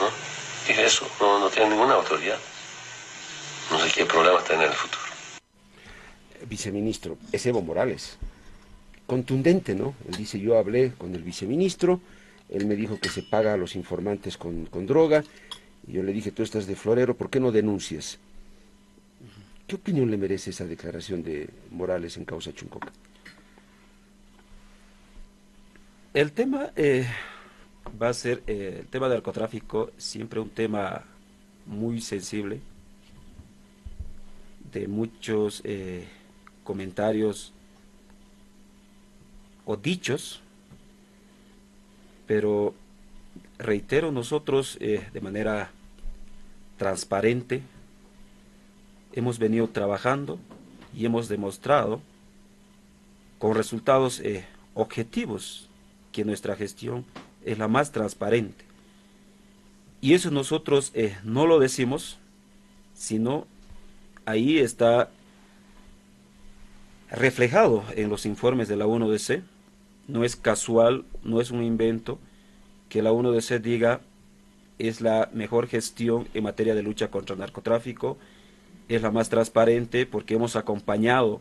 ¿no? 0.00 0.10
Dije 0.66 0.84
eso, 0.84 1.08
no, 1.20 1.38
no 1.38 1.48
tiene 1.48 1.70
ninguna 1.70 1.94
autoridad. 1.94 2.38
No 3.70 3.78
sé 3.80 3.90
qué 3.90 4.04
problema 4.04 4.42
tiene 4.42 4.64
en 4.64 4.70
el 4.70 4.76
futuro 4.76 5.03
viceministro, 6.48 7.18
es 7.32 7.44
Evo 7.46 7.62
Morales. 7.62 8.18
Contundente, 9.06 9.74
¿no? 9.74 9.94
Él 10.08 10.16
dice, 10.16 10.40
yo 10.40 10.58
hablé 10.58 10.92
con 10.92 11.14
el 11.14 11.22
viceministro, 11.22 12.00
él 12.48 12.66
me 12.66 12.76
dijo 12.76 12.98
que 12.98 13.08
se 13.08 13.22
paga 13.22 13.54
a 13.54 13.56
los 13.56 13.76
informantes 13.76 14.36
con, 14.36 14.68
droga, 14.86 15.24
y 15.86 15.92
yo 15.92 16.02
le 16.02 16.12
dije, 16.12 16.30
tú 16.30 16.42
estás 16.42 16.66
de 16.66 16.76
florero, 16.76 17.16
¿por 17.16 17.30
qué 17.30 17.40
no 17.40 17.52
denuncias? 17.52 18.18
¿Qué 19.66 19.76
opinión 19.76 20.10
le 20.10 20.16
merece 20.16 20.50
esa 20.50 20.64
declaración 20.64 21.22
de 21.22 21.48
Morales 21.70 22.16
en 22.16 22.24
causa 22.24 22.52
Chuncoca? 22.52 22.92
El 26.12 26.32
tema 26.32 26.70
eh, 26.76 27.06
va 28.00 28.10
a 28.10 28.14
ser, 28.14 28.42
eh, 28.46 28.78
el 28.80 28.86
tema 28.86 29.08
del 29.08 29.16
narcotráfico, 29.16 29.90
siempre 29.96 30.40
un 30.40 30.50
tema 30.50 31.04
muy 31.66 32.00
sensible, 32.00 32.60
de 34.72 34.88
muchos... 34.88 35.60
Eh, 35.64 36.04
comentarios 36.64 37.52
o 39.64 39.76
dichos, 39.76 40.40
pero 42.26 42.74
reitero, 43.58 44.10
nosotros 44.10 44.76
eh, 44.80 45.06
de 45.12 45.20
manera 45.20 45.70
transparente 46.76 47.62
hemos 49.12 49.38
venido 49.38 49.68
trabajando 49.68 50.38
y 50.94 51.06
hemos 51.06 51.28
demostrado 51.28 52.00
con 53.38 53.54
resultados 53.54 54.20
eh, 54.20 54.44
objetivos 54.74 55.68
que 56.12 56.24
nuestra 56.24 56.56
gestión 56.56 57.04
es 57.44 57.58
la 57.58 57.68
más 57.68 57.92
transparente. 57.92 58.64
Y 60.00 60.14
eso 60.14 60.30
nosotros 60.30 60.90
eh, 60.94 61.16
no 61.24 61.46
lo 61.46 61.58
decimos, 61.58 62.18
sino 62.94 63.46
ahí 64.26 64.58
está 64.58 65.10
reflejado 67.14 67.84
en 67.96 68.08
los 68.08 68.26
informes 68.26 68.68
de 68.68 68.76
la 68.76 68.86
1DC. 68.86 69.42
No 70.08 70.24
es 70.24 70.36
casual, 70.36 71.04
no 71.22 71.40
es 71.40 71.50
un 71.50 71.62
invento 71.62 72.18
que 72.88 73.02
la 73.02 73.12
1DC 73.12 73.60
diga 73.60 74.00
es 74.78 75.00
la 75.00 75.30
mejor 75.32 75.68
gestión 75.68 76.28
en 76.34 76.44
materia 76.44 76.74
de 76.74 76.82
lucha 76.82 77.08
contra 77.08 77.34
el 77.34 77.40
narcotráfico, 77.40 78.18
es 78.88 79.02
la 79.02 79.10
más 79.10 79.28
transparente 79.28 80.04
porque 80.04 80.34
hemos 80.34 80.56
acompañado 80.56 81.40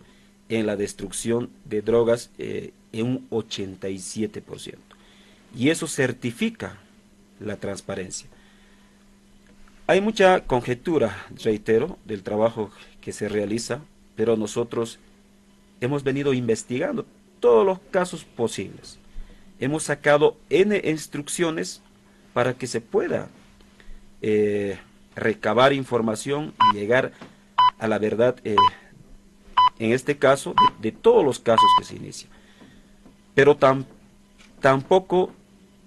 en 0.50 0.66
la 0.66 0.76
destrucción 0.76 1.50
de 1.66 1.82
drogas 1.82 2.30
eh, 2.38 2.74
en 2.92 3.08
un 3.08 3.30
87%. 3.30 4.76
Y 5.56 5.70
eso 5.70 5.88
certifica 5.88 6.78
la 7.40 7.58
transparencia. 7.58 8.30
Hay 9.88 10.00
mucha 10.00 10.42
conjetura, 10.46 11.26
reitero, 11.44 11.98
del 12.06 12.24
trabajo 12.24 12.72
que 13.02 13.12
se 13.12 13.28
realiza, 13.28 13.82
pero 14.16 14.38
nosotros 14.38 15.00
hemos 15.86 16.04
venido 16.04 16.34
investigando 16.34 17.06
todos 17.40 17.66
los 17.66 17.80
casos 17.92 18.24
posibles. 18.24 19.00
Hemos 19.60 19.84
sacado 19.84 20.38
N 20.50 20.82
instrucciones 20.84 21.82
para 22.34 22.54
que 22.54 22.68
se 22.68 22.82
pueda 22.82 23.30
eh, 24.22 24.80
recabar 25.16 25.74
información 25.74 26.54
y 26.72 26.78
llegar 26.78 27.12
a 27.80 27.88
la 27.88 28.00
verdad, 28.00 28.38
eh, 28.46 28.56
en 29.80 29.92
este 29.92 30.18
caso, 30.18 30.56
de, 30.80 30.92
todos 30.92 31.24
los 31.24 31.40
casos 31.40 31.68
que 31.78 31.86
se 31.86 31.96
inician. 31.98 32.32
Pero 33.36 33.58
tampoco 34.62 35.32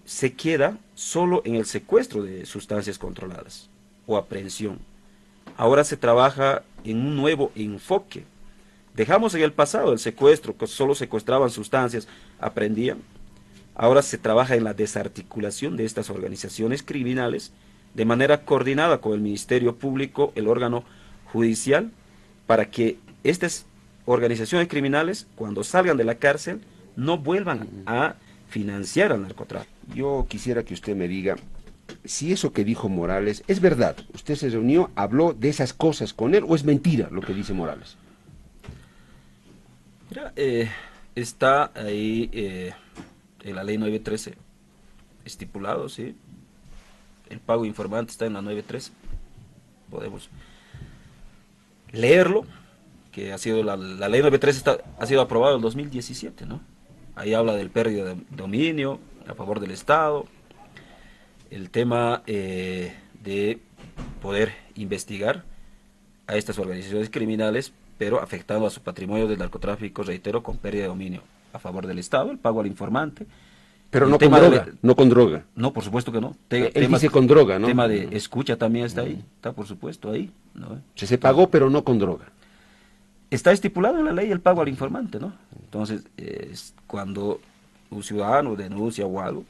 se 0.04 0.35
queda 0.35 0.78
solo 0.94 1.42
en 1.44 1.54
el 1.54 1.64
secuestro 1.64 2.22
de 2.22 2.44
sustancias 2.44 2.98
controladas 2.98 3.70
o 4.06 4.16
aprehensión. 4.16 4.78
Ahora 5.56 5.85
se 5.85 5.96
trabaja 5.96 6.62
en 6.85 6.98
un 6.98 7.16
nuevo 7.16 7.50
enfoque. 7.54 8.24
Dejamos 8.96 9.35
en 9.35 9.42
el 9.42 9.52
pasado 9.52 9.92
el 9.92 9.98
secuestro, 9.98 10.56
que 10.56 10.66
solo 10.66 10.94
secuestraban 10.94 11.50
sustancias, 11.50 12.09
aprendían. 12.40 12.98
Ahora 13.74 14.00
se 14.00 14.16
trabaja 14.16 14.56
en 14.56 14.64
la 14.64 14.72
desarticulación 14.72 15.76
de 15.76 15.85
estas 15.85 16.09
organizaciones 16.09 16.82
criminales 16.82 17.52
de 17.92 18.06
manera 18.06 18.44
coordinada 18.46 19.02
con 19.02 19.12
el 19.12 19.20
Ministerio 19.20 19.76
Público, 19.76 20.32
el 20.35 20.48
órgano 20.48 20.82
judicial, 21.30 21.90
para 22.46 22.70
que 22.70 22.98
estas 23.22 23.66
organizaciones 24.06 24.68
criminales, 24.68 25.26
cuando 25.35 25.62
salgan 25.62 25.98
de 25.98 26.04
la 26.04 26.14
cárcel, 26.14 26.62
no 26.96 27.18
vuelvan 27.18 27.68
a 27.85 28.14
financiar 28.48 29.12
al 29.12 29.22
narcotráfico. 29.22 29.74
Yo 29.94 30.26
quisiera 30.26 30.62
que 30.62 30.72
usted 30.72 30.96
me 30.96 31.06
diga, 31.06 31.37
si 32.04 32.32
eso 32.32 32.52
que 32.54 32.64
dijo 32.64 32.88
Morales 32.88 33.44
es 33.46 33.61
verdad, 33.61 33.96
usted 34.14 34.37
se 34.37 34.48
reunió, 34.48 34.90
habló 34.94 35.35
de 35.35 35.50
esas 35.50 35.74
cosas 35.74 36.14
con 36.14 36.35
él 36.35 36.44
o 36.48 36.54
es 36.54 36.64
mentira 36.64 37.09
lo 37.11 37.20
que 37.20 37.35
dice 37.35 37.52
Morales. 37.52 37.98
Mira, 40.09 40.33
eh, 40.37 40.71
está 41.14 41.73
ahí 41.75 42.31
eh, 42.33 42.73
en 43.42 43.57
la 43.57 43.64
ley 43.64 43.77
913 43.77 44.35
estipulado, 45.25 45.88
¿sí? 45.88 46.16
El 47.29 47.40
pago 47.40 47.64
informante 47.64 48.12
está 48.12 48.27
en 48.27 48.35
la 48.35 48.42
913. 48.42 48.92
Podemos 49.90 50.31
leerlo, 51.90 52.47
que 53.11 53.33
ha 53.33 53.38
sido 53.38 53.64
la, 53.64 53.77
ley 53.77 54.21
913 54.21 54.59
está, 54.59 54.79
ha 54.99 55.07
sido 55.07 55.23
aprobada 55.23 55.57
en 55.57 55.62
2017, 55.62 56.47
¿no? 56.47 56.61
Ahí 57.16 57.35
habla 57.35 57.55
del 57.55 57.71
pérdida 57.71 58.05
de 58.05 58.16
dominio 58.31 59.01
a 59.27 59.35
favor 59.35 59.59
del 59.59 59.73
Estado, 59.73 60.27
el 61.51 61.71
tema 61.71 62.23
eh, 62.27 62.95
de 63.25 63.61
poder 64.23 64.53
investigar 64.75 65.45
a 66.27 66.37
estas 66.37 66.59
organizaciones 66.59 67.11
criminales, 67.11 67.73
pero 67.98 68.20
afectando 68.20 68.66
a 68.66 68.70
su 68.70 68.80
patrimonio 68.80 69.26
del 69.26 69.38
narcotráfico, 69.38 70.02
reitero, 70.02 70.42
con 70.42 70.56
pérdida 70.56 70.82
de 70.82 70.88
dominio 70.88 71.22
a 71.52 71.59
favor 71.59 71.87
del 71.87 71.98
Estado, 71.98 72.30
el 72.30 72.38
pago 72.38 72.61
al 72.61 72.66
informante. 72.66 73.26
Pero 73.90 74.09
no 74.09 74.18
con, 74.18 74.30
droga, 74.30 74.66
no 74.82 74.96
con 74.96 75.09
droga. 75.09 75.44
No, 75.54 75.72
por 75.72 75.85
supuesto 75.85 76.11
que 76.11 76.20
no. 76.20 76.37
Él 76.50 76.88
dice 76.88 77.09
con 77.09 77.26
droga, 77.26 77.59
¿no? 77.59 77.66
El 77.66 77.72
tema 77.72 77.88
de 77.88 78.09
escucha 78.12 78.56
también 78.56 78.87
está 78.87 79.02
ahí, 79.02 79.22
está 79.37 79.52
por 79.52 79.66
supuesto 79.66 80.11
ahí. 80.11 80.30
¿no? 80.54 80.80
Se, 80.96 81.06
se 81.06 81.18
pagó, 81.18 81.48
pero 81.48 81.70
no 81.70 81.85
con 81.85 81.98
droga. 81.98 82.26
Está 83.30 83.52
estipulado 83.52 83.98
en 83.98 84.04
la 84.04 84.12
ley 84.12 84.30
el 84.30 84.40
pago 84.40 84.61
al 84.61 84.68
informante, 84.68 85.18
¿no? 85.18 85.32
Entonces, 85.61 86.04
es 86.16 86.74
cuando 86.87 87.40
un 87.90 88.02
ciudadano 88.02 88.56
denuncia 88.56 89.06
o 89.06 89.20
algo, 89.20 89.44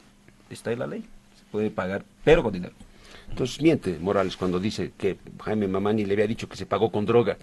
está 0.49 0.71
en 0.71 0.79
la 0.79 0.87
ley 0.87 1.03
puede 1.51 1.71
pagar, 1.71 2.03
pero 2.23 2.43
con 2.43 2.53
dinero. 2.53 2.73
Entonces 3.29 3.61
miente 3.61 3.97
Morales 3.99 4.37
cuando 4.37 4.59
dice 4.59 4.91
que 4.97 5.17
Jaime 5.43 5.67
Mamani 5.67 6.05
le 6.05 6.13
había 6.13 6.27
dicho 6.27 6.47
que 6.47 6.55
se 6.55 6.65
pagó 6.65 6.91
con 6.91 7.05
droga. 7.05 7.37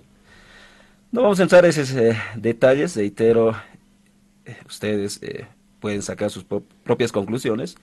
No 1.14 1.22
vamos 1.22 1.38
a 1.38 1.44
entrar 1.44 1.64
en 1.64 1.70
esos 1.70 1.92
eh, 1.92 2.16
detalles, 2.34 2.96
reitero, 2.96 3.54
eh, 4.44 4.56
ustedes 4.66 5.20
eh, 5.22 5.46
pueden 5.78 6.02
sacar 6.02 6.28
sus 6.28 6.42
propias 6.42 7.12
conclusiones. 7.12 7.76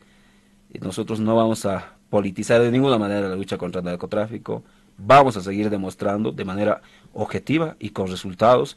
Nosotros 0.82 1.22
no 1.22 1.34
vamos 1.38 1.66
a 1.66 1.94
politizar 2.10 2.62
de 2.62 2.70
ninguna 2.70 2.98
manera 2.98 3.30
la 3.30 3.38
lucha 3.38 3.58
contra 3.58 3.80
el 3.80 3.86
narcotráfico, 3.86 4.64
vamos 4.98 5.38
a 5.38 5.42
seguir 5.42 5.70
demostrando 5.70 6.34
de 6.34 6.44
manera 6.44 6.82
objetiva 7.14 7.78
y 7.80 7.92
con 7.92 8.08
resultados. 8.08 8.76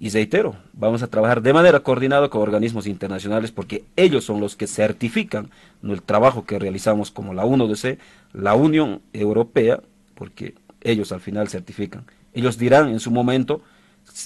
Y 0.00 0.08
reitero, 0.08 0.56
vamos 0.72 1.04
a 1.04 1.06
trabajar 1.06 1.40
de 1.40 1.52
manera 1.52 1.78
coordinada 1.78 2.28
con 2.28 2.42
organismos 2.42 2.88
internacionales 2.88 3.52
porque 3.52 3.84
ellos 3.94 4.24
son 4.24 4.40
los 4.40 4.56
que 4.56 4.66
certifican 4.66 5.48
el 5.84 6.02
trabajo 6.02 6.44
que 6.44 6.58
realizamos 6.58 7.12
como 7.12 7.34
la 7.34 7.44
UNODC, 7.44 8.00
la 8.32 8.54
Unión 8.56 9.00
Europea, 9.12 9.80
porque 10.16 10.56
ellos 10.80 11.12
al 11.12 11.20
final 11.20 11.46
certifican. 11.46 12.04
Ellos 12.34 12.58
dirán 12.58 12.88
en 12.88 12.98
su 12.98 13.12
momento 13.12 13.62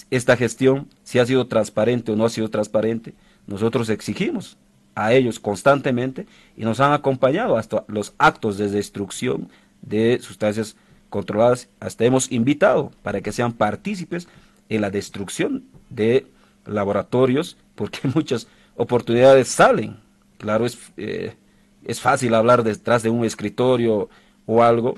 esta 0.09 0.37
gestión 0.37 0.87
si 1.03 1.19
ha 1.19 1.25
sido 1.25 1.47
transparente 1.47 2.11
o 2.11 2.15
no 2.15 2.25
ha 2.25 2.29
sido 2.29 2.49
transparente. 2.49 3.13
Nosotros 3.47 3.89
exigimos 3.89 4.57
a 4.95 5.13
ellos 5.13 5.39
constantemente 5.39 6.27
y 6.57 6.63
nos 6.63 6.79
han 6.79 6.93
acompañado 6.93 7.57
hasta 7.57 7.83
los 7.87 8.13
actos 8.17 8.57
de 8.57 8.69
destrucción 8.69 9.49
de 9.81 10.19
sustancias 10.21 10.75
controladas. 11.09 11.69
Hasta 11.79 12.05
hemos 12.05 12.31
invitado 12.31 12.91
para 13.03 13.21
que 13.21 13.31
sean 13.31 13.53
partícipes 13.53 14.27
en 14.69 14.81
la 14.81 14.89
destrucción 14.89 15.65
de 15.89 16.27
laboratorios, 16.65 17.57
porque 17.75 17.99
muchas 18.15 18.47
oportunidades 18.75 19.47
salen. 19.47 19.97
Claro, 20.37 20.65
es, 20.65 20.77
eh, 20.97 21.35
es 21.85 21.99
fácil 21.99 22.33
hablar 22.33 22.63
detrás 22.63 23.03
de 23.03 23.09
un 23.09 23.25
escritorio 23.25 24.09
o 24.45 24.63
algo 24.63 24.95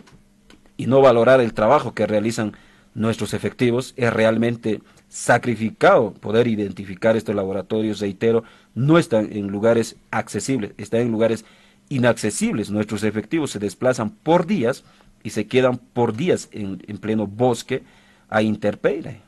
y 0.77 0.87
no 0.87 1.01
valorar 1.01 1.41
el 1.41 1.53
trabajo 1.53 1.93
que 1.93 2.07
realizan 2.07 2.53
nuestros 2.95 3.33
efectivos. 3.33 3.93
Es 3.97 4.11
realmente 4.11 4.81
sacrificado 5.09 6.13
poder 6.13 6.47
identificar 6.47 7.15
estos 7.15 7.35
laboratorios, 7.35 7.99
reitero, 7.99 8.43
no 8.75 8.97
están 8.97 9.29
en 9.31 9.47
lugares 9.47 9.95
accesibles, 10.11 10.71
están 10.77 11.01
en 11.01 11.11
lugares 11.11 11.45
inaccesibles. 11.89 12.71
Nuestros 12.71 13.03
efectivos 13.03 13.51
se 13.51 13.59
desplazan 13.59 14.09
por 14.09 14.47
días 14.47 14.83
y 15.23 15.29
se 15.29 15.47
quedan 15.47 15.77
por 15.77 16.15
días 16.15 16.49
en, 16.51 16.83
en 16.87 16.97
pleno 16.97 17.27
bosque 17.27 17.83
a 18.29 18.41
interpedir 18.41 19.19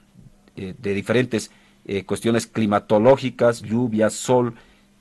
eh, 0.55 0.73
de 0.77 0.93
diferentes 0.93 1.51
eh, 1.85 2.03
cuestiones 2.03 2.47
climatológicas, 2.47 3.61
lluvia, 3.61 4.09
sol, 4.09 4.55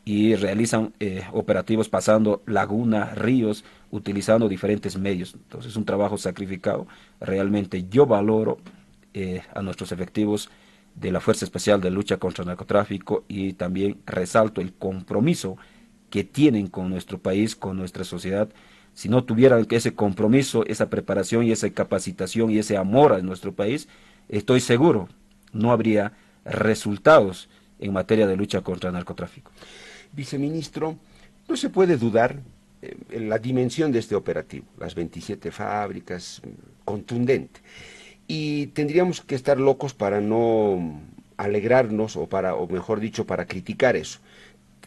y 0.05 0.35
realizan 0.35 0.93
eh, 1.01 1.23
operativos 1.33 1.89
pasando 1.89 2.43
lagunas, 2.47 3.17
ríos, 3.17 3.65
utilizando 3.95 4.49
diferentes 4.49 4.99
medios. 4.99 5.35
Entonces 5.35 5.73
es 5.73 5.77
un 5.77 5.85
trabajo 5.85 6.19
sacrificado. 6.19 6.87
Realmente 7.21 7.87
yo 7.89 8.07
valoro 8.07 8.59
a 9.55 9.63
nuestros 9.63 9.93
efectivos 9.93 10.51
de 10.97 11.13
la 11.13 11.21
Fuerza 11.21 11.45
Especial 11.45 11.81
de 11.81 11.91
Lucha 11.91 12.17
contra 12.17 12.43
el 12.43 12.49
Narcotráfico 12.49 13.25
y 13.29 13.53
también 13.53 13.99
resalto 14.07 14.61
el 14.61 14.73
compromiso 14.73 15.57
que 16.11 16.25
tienen 16.25 16.67
con 16.67 16.91
nuestro 16.91 17.19
país, 17.19 17.55
con 17.55 17.77
nuestra 17.77 18.03
sociedad. 18.03 18.49
Si 18.93 19.09
no 19.09 19.23
tuvieran 19.23 19.67
ese 19.71 19.95
compromiso, 19.95 20.65
esa 20.67 20.91
preparación 20.91 21.45
y 21.45 21.53
esa 21.53 21.71
capacitación 21.71 22.51
y 22.51 22.59
ese 22.59 22.77
amor 22.77 23.13
a 23.13 23.21
nuestro 23.21 23.53
país, 23.53 23.89
estoy 24.29 24.61
seguro 24.61 25.09
no 25.55 25.73
habría 25.73 26.13
resultados 26.45 27.49
en 27.79 27.93
materia 27.93 28.27
de 28.27 28.37
lucha 28.37 28.61
contra 28.61 28.91
el 28.91 28.95
narcotráfico. 28.95 29.51
Viceministro, 30.13 30.97
no 31.49 31.57
se 31.57 31.71
puede 31.71 31.97
dudar 31.97 32.33
eh, 32.33 32.41
la 33.11 33.39
dimensión 33.39 33.93
de 33.93 33.99
este 33.99 34.15
operativo, 34.15 34.67
las 34.79 34.95
27 34.95 35.51
fábricas, 35.51 36.43
contundente. 36.85 37.61
Y 38.27 38.69
tendríamos 38.69 39.21
que 39.21 39.35
estar 39.35 39.59
locos 39.61 39.95
para 39.95 40.21
no 40.21 41.01
alegrarnos 41.37 42.17
o 42.17 42.27
para 42.27 42.55
o 42.55 42.67
mejor 42.69 43.01
dicho 43.01 43.27
para 43.27 43.47
criticar 43.47 43.97
eso. 43.97 44.21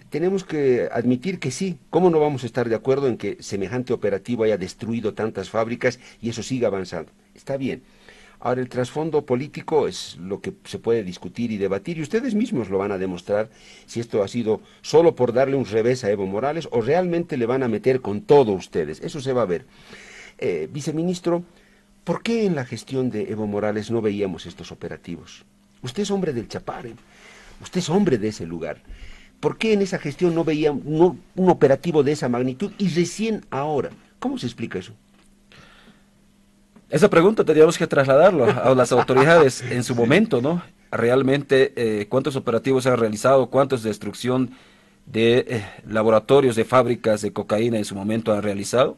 Tenemos 0.09 0.43
que 0.43 0.87
admitir 0.91 1.39
que 1.39 1.51
sí, 1.51 1.77
¿cómo 1.89 2.09
no 2.09 2.19
vamos 2.19 2.43
a 2.43 2.45
estar 2.45 2.69
de 2.69 2.75
acuerdo 2.75 3.07
en 3.07 3.17
que 3.17 3.37
semejante 3.41 3.93
operativo 3.93 4.43
haya 4.43 4.57
destruido 4.57 5.13
tantas 5.13 5.49
fábricas 5.49 5.99
y 6.21 6.29
eso 6.29 6.43
siga 6.43 6.67
avanzando? 6.67 7.11
Está 7.35 7.57
bien. 7.57 7.83
Ahora, 8.39 8.61
el 8.61 8.69
trasfondo 8.69 9.25
político 9.25 9.87
es 9.87 10.17
lo 10.17 10.41
que 10.41 10.53
se 10.63 10.77
puede 10.77 11.03
discutir 11.03 11.51
y 11.51 11.57
debatir, 11.57 11.97
y 11.97 12.01
ustedes 12.01 12.35
mismos 12.35 12.69
lo 12.69 12.77
van 12.77 12.91
a 12.91 12.97
demostrar 12.97 13.49
si 13.87 13.99
esto 13.99 14.21
ha 14.21 14.27
sido 14.27 14.61
solo 14.81 15.15
por 15.15 15.33
darle 15.33 15.55
un 15.55 15.65
revés 15.65 16.03
a 16.03 16.11
Evo 16.11 16.27
Morales 16.27 16.67
o 16.71 16.81
realmente 16.81 17.35
le 17.37 17.47
van 17.47 17.63
a 17.63 17.67
meter 17.67 17.99
con 18.01 18.21
todo 18.21 18.51
ustedes. 18.51 19.01
Eso 19.01 19.21
se 19.21 19.33
va 19.33 19.41
a 19.41 19.45
ver. 19.45 19.65
Eh, 20.37 20.69
viceministro, 20.71 21.43
¿por 22.03 22.21
qué 22.21 22.45
en 22.45 22.53
la 22.53 22.65
gestión 22.65 23.09
de 23.09 23.31
Evo 23.31 23.47
Morales 23.47 23.89
no 23.89 24.01
veíamos 24.01 24.45
estos 24.45 24.71
operativos? 24.71 25.43
Usted 25.81 26.03
es 26.03 26.11
hombre 26.11 26.31
del 26.31 26.47
Chapare, 26.47 26.93
usted 27.61 27.79
es 27.79 27.89
hombre 27.89 28.19
de 28.19 28.27
ese 28.27 28.45
lugar. 28.45 28.83
¿Por 29.39 29.57
qué 29.57 29.73
en 29.73 29.81
esa 29.81 29.99
gestión 29.99 30.35
no 30.35 30.43
veía 30.43 30.71
un 30.71 31.21
operativo 31.35 32.03
de 32.03 32.11
esa 32.11 32.29
magnitud 32.29 32.71
y 32.77 32.89
recién 32.89 33.45
ahora, 33.51 33.91
¿Cómo 34.19 34.37
se 34.37 34.47
explica 34.47 34.79
eso? 34.79 34.93
Esa 36.89 37.09
pregunta 37.09 37.43
tendríamos 37.43 37.77
que 37.77 37.85
trasladarlo 37.85 38.45
a 38.45 38.73
las 38.73 38.93
autoridades 38.93 39.61
en 39.69 39.83
su 39.83 39.93
momento, 39.93 40.41
¿no? 40.41 40.61
Realmente, 40.89 41.73
eh, 41.75 42.05
cuántos 42.07 42.37
operativos 42.37 42.83
se 42.83 42.89
han 42.89 42.97
realizado, 42.97 43.47
cuántos 43.47 43.83
destrucción 43.83 44.51
de 45.05 45.45
eh, 45.47 45.65
laboratorios, 45.85 46.55
de 46.55 46.63
fábricas 46.63 47.21
de 47.21 47.33
cocaína 47.33 47.77
en 47.77 47.83
su 47.83 47.93
momento 47.93 48.33
han 48.33 48.41
realizado. 48.41 48.97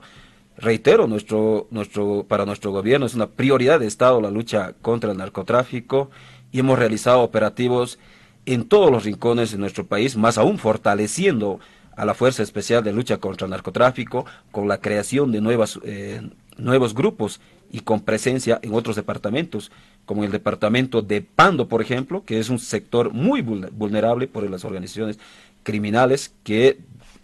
Reitero, 0.56 1.08
nuestro, 1.08 1.68
nuestro, 1.72 2.26
para 2.28 2.46
nuestro 2.46 2.72
gobierno 2.72 3.08
es 3.08 3.16
una 3.16 3.28
prioridad 3.28 3.80
de 3.80 3.88
Estado 3.88 4.22
la 4.22 4.30
lucha 4.30 4.74
contra 4.82 5.12
el 5.12 5.18
narcotráfico 5.18 6.12
y 6.52 6.60
hemos 6.60 6.78
realizado 6.78 7.22
operativos 7.22 7.98
en 8.46 8.68
todos 8.68 8.92
los 8.92 9.04
rincones 9.04 9.52
de 9.52 9.58
nuestro 9.58 9.88
país, 9.88 10.16
más 10.16 10.38
aún 10.38 10.60
fortaleciendo 10.60 11.60
a 11.96 12.06
la 12.06 12.14
Fuerza 12.14 12.44
Especial 12.44 12.84
de 12.84 12.94
Lucha 12.94 13.18
contra 13.18 13.46
el 13.46 13.52
Narcotráfico 13.52 14.26
con 14.52 14.68
la 14.68 14.80
creación 14.80 15.32
de 15.32 15.42
nuevas, 15.42 15.80
eh, 15.84 16.22
nuevos 16.58 16.94
grupos 16.94 17.42
y 17.72 17.82
con 17.82 18.02
presencia 18.02 18.60
en 18.62 18.74
otros 18.74 18.96
departamentos, 18.96 19.72
como 20.06 20.24
el 20.24 20.32
departamento 20.32 21.02
de 21.02 21.22
Pando, 21.22 21.68
por 21.68 21.82
ejemplo, 21.82 22.24
que 22.26 22.40
es 22.40 22.50
un 22.50 22.60
sector 22.60 23.14
muy 23.14 23.42
vulnerable 23.42 24.28
por 24.28 24.50
las 24.50 24.66
organizaciones 24.66 25.20
criminales 25.64 26.34
que 26.44 26.80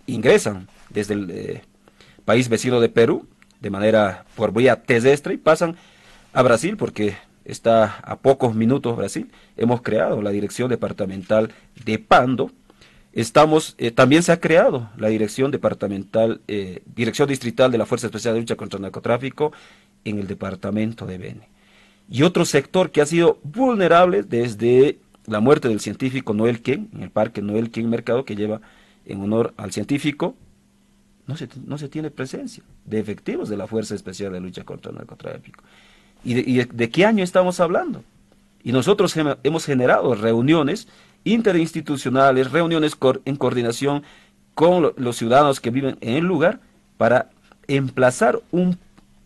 ingresan 0.06 0.68
desde 0.90 1.16
el 1.16 1.32
eh, 1.32 1.62
país 2.26 2.50
vecino 2.50 2.80
de 2.80 2.90
Perú 2.90 3.28
de 3.60 3.70
manera 3.70 4.26
por 4.36 4.54
vía 4.54 4.84
terrestre 4.84 5.34
y 5.34 5.38
pasan 5.38 5.76
a 6.34 6.42
Brasil 6.44 6.78
porque 6.78 7.16
está 7.46 7.98
a 8.04 8.18
pocos 8.18 8.54
minutos 8.56 8.96
Brasil. 8.98 9.32
Hemos 9.58 9.82
creado 9.82 10.22
la 10.22 10.32
Dirección 10.32 10.70
Departamental 10.70 11.54
de 11.86 12.00
Pando. 12.00 12.52
Estamos, 13.16 13.76
eh, 13.78 13.92
también 13.92 14.24
se 14.24 14.34
ha 14.34 14.42
creado 14.42 14.90
la 14.98 15.08
Dirección 15.08 15.50
Departamental, 15.50 16.42
eh, 16.50 16.84
Dirección 16.96 17.30
Distrital 17.30 17.72
de 17.72 17.78
la 17.78 17.86
Fuerza 17.86 18.08
Especial 18.08 18.34
de 18.34 18.42
Lucha 18.42 18.58
contra 18.58 18.78
el 18.78 18.84
Narcotráfico 18.84 19.54
en 20.04 20.20
el 20.20 20.28
departamento 20.28 21.06
de 21.06 21.18
Beni. 21.18 21.46
Y 22.10 22.24
otro 22.24 22.44
sector 22.44 22.92
que 22.92 23.02
ha 23.02 23.06
sido 23.06 23.40
vulnerable 23.42 24.22
desde 24.22 25.00
la 25.26 25.40
muerte 25.40 25.70
del 25.70 25.80
científico 25.80 26.34
Noel 26.34 26.62
Ken, 26.62 26.90
en 26.94 27.04
el 27.04 27.10
parque 27.10 27.42
Noel 27.42 27.72
Ken 27.72 27.90
Mercado, 27.90 28.26
que 28.26 28.36
lleva 28.36 28.60
en 29.06 29.22
honor 29.22 29.54
al 29.58 29.72
científico, 29.72 30.36
no 31.26 31.38
se, 31.38 31.48
no 31.66 31.78
se 31.78 31.88
tiene 31.88 32.12
presencia 32.12 32.64
de 32.84 33.00
efectivos 33.00 33.50
de 33.50 33.58
la 33.58 33.66
Fuerza 33.66 33.96
Especial 33.96 34.34
de 34.34 34.42
Lucha 34.42 34.66
contra 34.66 34.92
el 34.92 34.98
Narcotráfico. 34.98 35.64
¿Y 36.26 36.58
de, 36.66 36.90
qué 36.90 37.06
año 37.06 37.24
estamos 37.24 37.60
hablando? 37.60 38.04
Y 38.64 38.72
nosotros 38.72 39.16
hemos 39.44 39.66
generado 39.66 40.16
reuniones 40.16 40.88
interinstitucionales, 41.26 42.52
reuniones 42.52 42.98
en 43.26 43.36
coordinación 43.36 44.04
con 44.54 44.94
los 44.96 45.18
ciudadanos 45.18 45.60
que 45.60 45.72
viven 45.72 45.98
en 46.00 46.16
el 46.16 46.24
lugar 46.24 46.60
para 46.98 47.30
emplazar 47.68 48.40
un, 48.52 48.78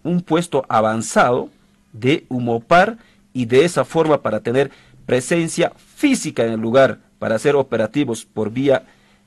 un 0.04 0.22
puesto 0.22 0.66
avanzado 0.70 1.50
de 1.94 2.26
Humopar 2.30 2.98
y 3.34 3.46
de 3.46 3.66
esa 3.66 3.86
forma 3.86 4.22
para 4.22 4.40
tener 4.40 4.72
presencia 5.06 5.72
física 5.96 6.46
en 6.46 6.54
el 6.54 6.60
lugar 6.60 7.00
para 7.20 7.36
hacer 7.36 7.56
operativos 7.56 8.26
por 8.26 8.52
vía 8.52 8.84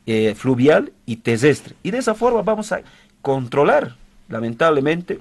eh, 0.07 0.35
fluvial 0.37 0.93
y 1.07 1.17
terrestre. 1.17 1.75
Y 1.83 1.91
de 1.93 1.99
esa 1.99 2.15
forma 2.15 2.43
vamos 2.43 2.73
a 2.73 2.83
controlar, 3.21 3.97
lamentablemente, 4.29 5.21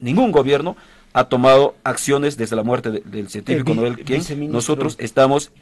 ningún 0.00 0.32
gobierno 0.32 0.76
ha 1.12 1.24
tomado 1.24 1.74
acciones 1.84 2.36
desde 2.36 2.56
la 2.56 2.62
muerte 2.62 2.90
del 2.90 3.28
científico 3.28 3.74
Noel 3.74 3.98
quien 4.00 4.50
nosotros 4.50 4.96
estamos 4.98 5.52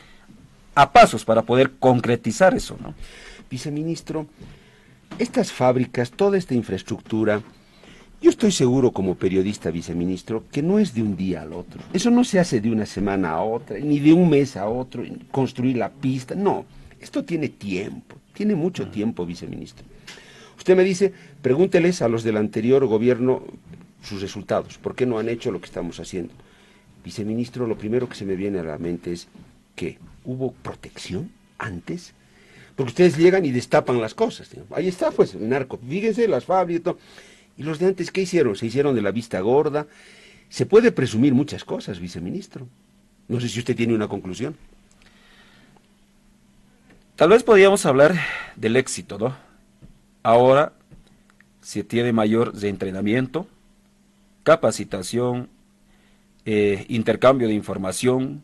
a 0.74 0.92
pasos 0.92 1.24
para 1.24 1.42
poder 1.42 1.72
concretizar 1.78 2.54
eso. 2.54 2.76
¿no? 2.80 2.94
Viceministro, 3.50 4.26
estas 5.18 5.52
fábricas, 5.52 6.11
toda 6.11 6.38
esta 6.38 6.54
infraestructura, 6.54 7.42
yo 8.22 8.30
estoy 8.30 8.52
seguro 8.52 8.92
como 8.92 9.16
periodista, 9.16 9.70
viceministro, 9.70 10.44
que 10.52 10.62
no 10.62 10.78
es 10.78 10.94
de 10.94 11.02
un 11.02 11.16
día 11.16 11.42
al 11.42 11.52
otro. 11.52 11.80
Eso 11.92 12.08
no 12.11 12.22
se 12.22 12.38
hace 12.38 12.61
de 12.61 12.70
una 12.70 12.87
semana 12.87 13.30
a 13.30 13.42
otra, 13.42 13.78
ni 13.80 13.98
de 13.98 14.12
un 14.12 14.30
mes 14.30 14.56
a 14.56 14.68
otro, 14.68 15.02
construir 15.32 15.76
la 15.76 15.90
pista. 15.90 16.37
No, 16.37 16.64
esto 17.00 17.24
tiene 17.24 17.48
tiempo, 17.48 18.16
tiene 18.32 18.54
mucho 18.54 18.88
tiempo, 18.88 19.26
viceministro. 19.26 19.85
Usted 20.56 20.76
me 20.76 20.85
dice, 20.85 21.12
pregúnteles 21.42 22.00
a 22.00 22.08
los 22.08 22.22
del 22.22 22.37
anterior 22.37 22.87
gobierno 22.87 23.42
sus 24.04 24.20
resultados, 24.22 24.78
por 24.78 24.94
qué 24.94 25.04
no 25.04 25.18
han 25.18 25.28
hecho 25.28 25.50
lo 25.50 25.61
que 25.61 25.66
estamos 25.66 25.98
haciendo. 25.98 26.32
Viceministro, 27.04 27.66
lo 27.66 27.76
primero 27.76 28.08
que 28.08 28.14
se 28.14 28.24
me 28.24 28.37
viene 28.37 28.61
a 28.61 28.62
la 28.62 28.78
mente 28.78 29.12
es 29.12 29.26
que 29.74 29.98
hubo 30.24 30.52
protección 30.52 31.30
antes, 31.58 32.14
porque 32.76 32.90
ustedes 32.90 33.16
llegan 33.16 33.44
y 33.44 33.50
destapan 33.50 34.00
las 34.00 34.14
cosas. 34.14 34.50
Ahí 34.70 34.88
está, 34.88 35.11
pues, 35.11 35.35
el 35.35 35.48
narco. 35.48 35.78
Fíjense, 35.78 36.26
las 36.28 36.44
fábricas. 36.44 36.94
¿Y 37.56 37.62
los 37.62 37.78
de 37.78 37.87
antes 37.87 38.11
qué 38.11 38.22
hicieron? 38.22 38.56
Se 38.56 38.66
hicieron 38.66 38.94
de 38.94 39.02
la 39.02 39.11
vista 39.11 39.40
gorda. 39.40 39.87
Se 40.48 40.66
puede 40.66 40.90
presumir 40.92 41.35
muchas 41.35 41.64
cosas, 41.64 42.00
viceministro. 42.00 42.66
No 43.28 43.40
sé 43.40 43.48
si 43.48 43.58
usted 43.58 43.76
tiene 43.76 43.94
una 43.94 44.08
conclusión. 44.08 44.56
Tal 47.16 47.28
vez 47.28 47.42
podríamos 47.42 47.85
hablar 47.87 48.14
del 48.56 48.76
éxito, 48.76 49.18
¿no? 49.18 49.37
Ahora 50.22 50.72
se 51.61 51.85
tiene 51.85 52.12
mayor 52.12 52.52
entrenamiento, 52.62 53.46
capacitación, 54.42 55.48
eh, 56.44 56.85
intercambio 56.88 57.48
de 57.48 57.54
información 57.54 58.42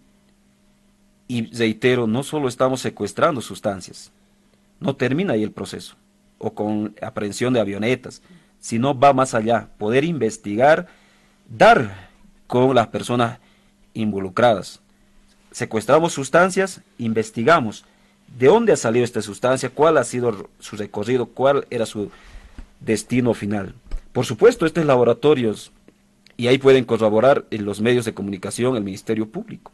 y 1.28 1.54
reitero, 1.54 2.06
no 2.06 2.22
solo 2.22 2.48
estamos 2.48 2.80
secuestrando 2.80 3.40
sustancias, 3.42 4.10
no 4.80 4.96
termina 4.96 5.34
ahí 5.34 5.42
el 5.42 5.52
proceso, 5.52 5.94
o 6.38 6.54
con 6.54 6.96
aprehensión 7.02 7.52
de 7.52 7.60
avionetas, 7.60 8.22
sino 8.60 8.98
va 8.98 9.12
más 9.12 9.34
allá, 9.34 9.68
poder 9.78 10.04
investigar, 10.04 10.88
dar 11.48 12.08
con 12.46 12.74
las 12.74 12.88
personas 12.88 13.38
involucradas. 13.94 14.80
Secuestramos 15.52 16.12
sustancias, 16.12 16.80
investigamos 16.98 17.84
de 18.38 18.46
dónde 18.46 18.72
ha 18.72 18.76
salido 18.76 19.04
esta 19.04 19.22
sustancia, 19.22 19.70
cuál 19.70 19.98
ha 19.98 20.04
sido 20.04 20.48
su 20.58 20.76
recorrido, 20.76 21.26
cuál 21.26 21.66
era 21.70 21.86
su 21.86 22.10
destino 22.80 23.34
final. 23.34 23.74
Por 24.12 24.24
supuesto, 24.24 24.66
estos 24.66 24.84
laboratorios, 24.84 25.72
y 26.36 26.46
ahí 26.46 26.58
pueden 26.58 26.84
corroborar 26.84 27.44
en 27.50 27.64
los 27.64 27.80
medios 27.80 28.04
de 28.04 28.14
comunicación, 28.14 28.76
el 28.76 28.84
Ministerio 28.84 29.28
Público. 29.28 29.72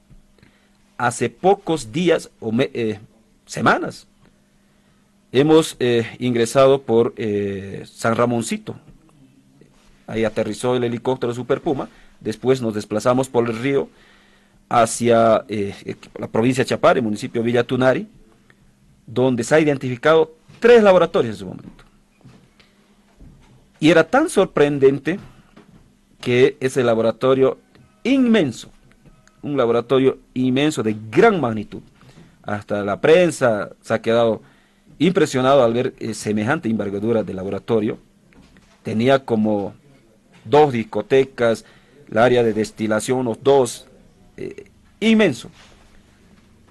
Hace 0.97 1.29
pocos 1.29 1.93
días 1.93 2.31
o 2.41 2.53
eh, 2.59 3.01
semanas, 3.47 4.07
Hemos 5.37 5.75
eh, 5.81 6.07
ingresado 6.21 6.83
por 6.83 7.13
eh, 7.17 7.83
San 7.87 8.15
Ramoncito. 8.15 8.77
Ahí 10.07 10.25
aterrizó 10.25 10.77
el 10.77 10.85
helicóptero 10.85 11.35
Super 11.35 11.61
Puma. 11.61 11.89
Después 12.21 12.63
nos 12.63 12.73
desplazamos 12.73 13.29
por 13.29 13.51
el 13.51 13.59
río 13.59 13.89
hacia 14.69 15.45
la 16.19 16.29
provincia 16.31 16.63
de 16.63 16.69
Chapare, 16.69 17.01
municipio 17.01 17.43
de 17.43 17.47
Villa 17.47 17.65
Tunari, 17.65 18.07
donde 19.09 19.43
se 19.43 19.57
ha 19.57 19.61
identificado 19.61 20.37
tres 20.61 20.85
laboratorios 20.85 21.35
en 21.35 21.39
su 21.41 21.47
momento. 21.47 21.85
Y 23.81 23.91
era 23.91 24.09
tan 24.09 24.31
sorprendente 24.31 25.19
que 26.21 26.57
ese 26.61 26.85
laboratorio 26.85 27.59
inmenso, 28.05 28.71
un 29.45 29.57
laboratorio 29.57 30.19
inmenso 30.35 30.83
de 30.83 30.97
gran 31.11 31.41
magnitud, 31.41 31.83
hasta 32.43 32.83
la 32.83 33.01
prensa 33.01 33.71
se 33.81 33.95
ha 33.95 34.03
quedado 34.03 34.43
impresionado 34.99 35.63
al 35.63 35.73
ver 35.73 35.95
eh, 35.99 36.15
semejante 36.15 36.69
envergadura 36.69 37.23
de 37.23 37.35
laboratorio. 37.35 37.99
Tenía 38.83 39.25
como 39.25 39.75
dos 40.45 40.73
discotecas, 40.73 41.65
el 42.11 42.19
área 42.19 42.43
de 42.43 42.53
destilación, 42.53 43.19
unos 43.21 43.43
dos, 43.43 43.87
eh, 44.37 44.65
inmenso. 45.01 45.51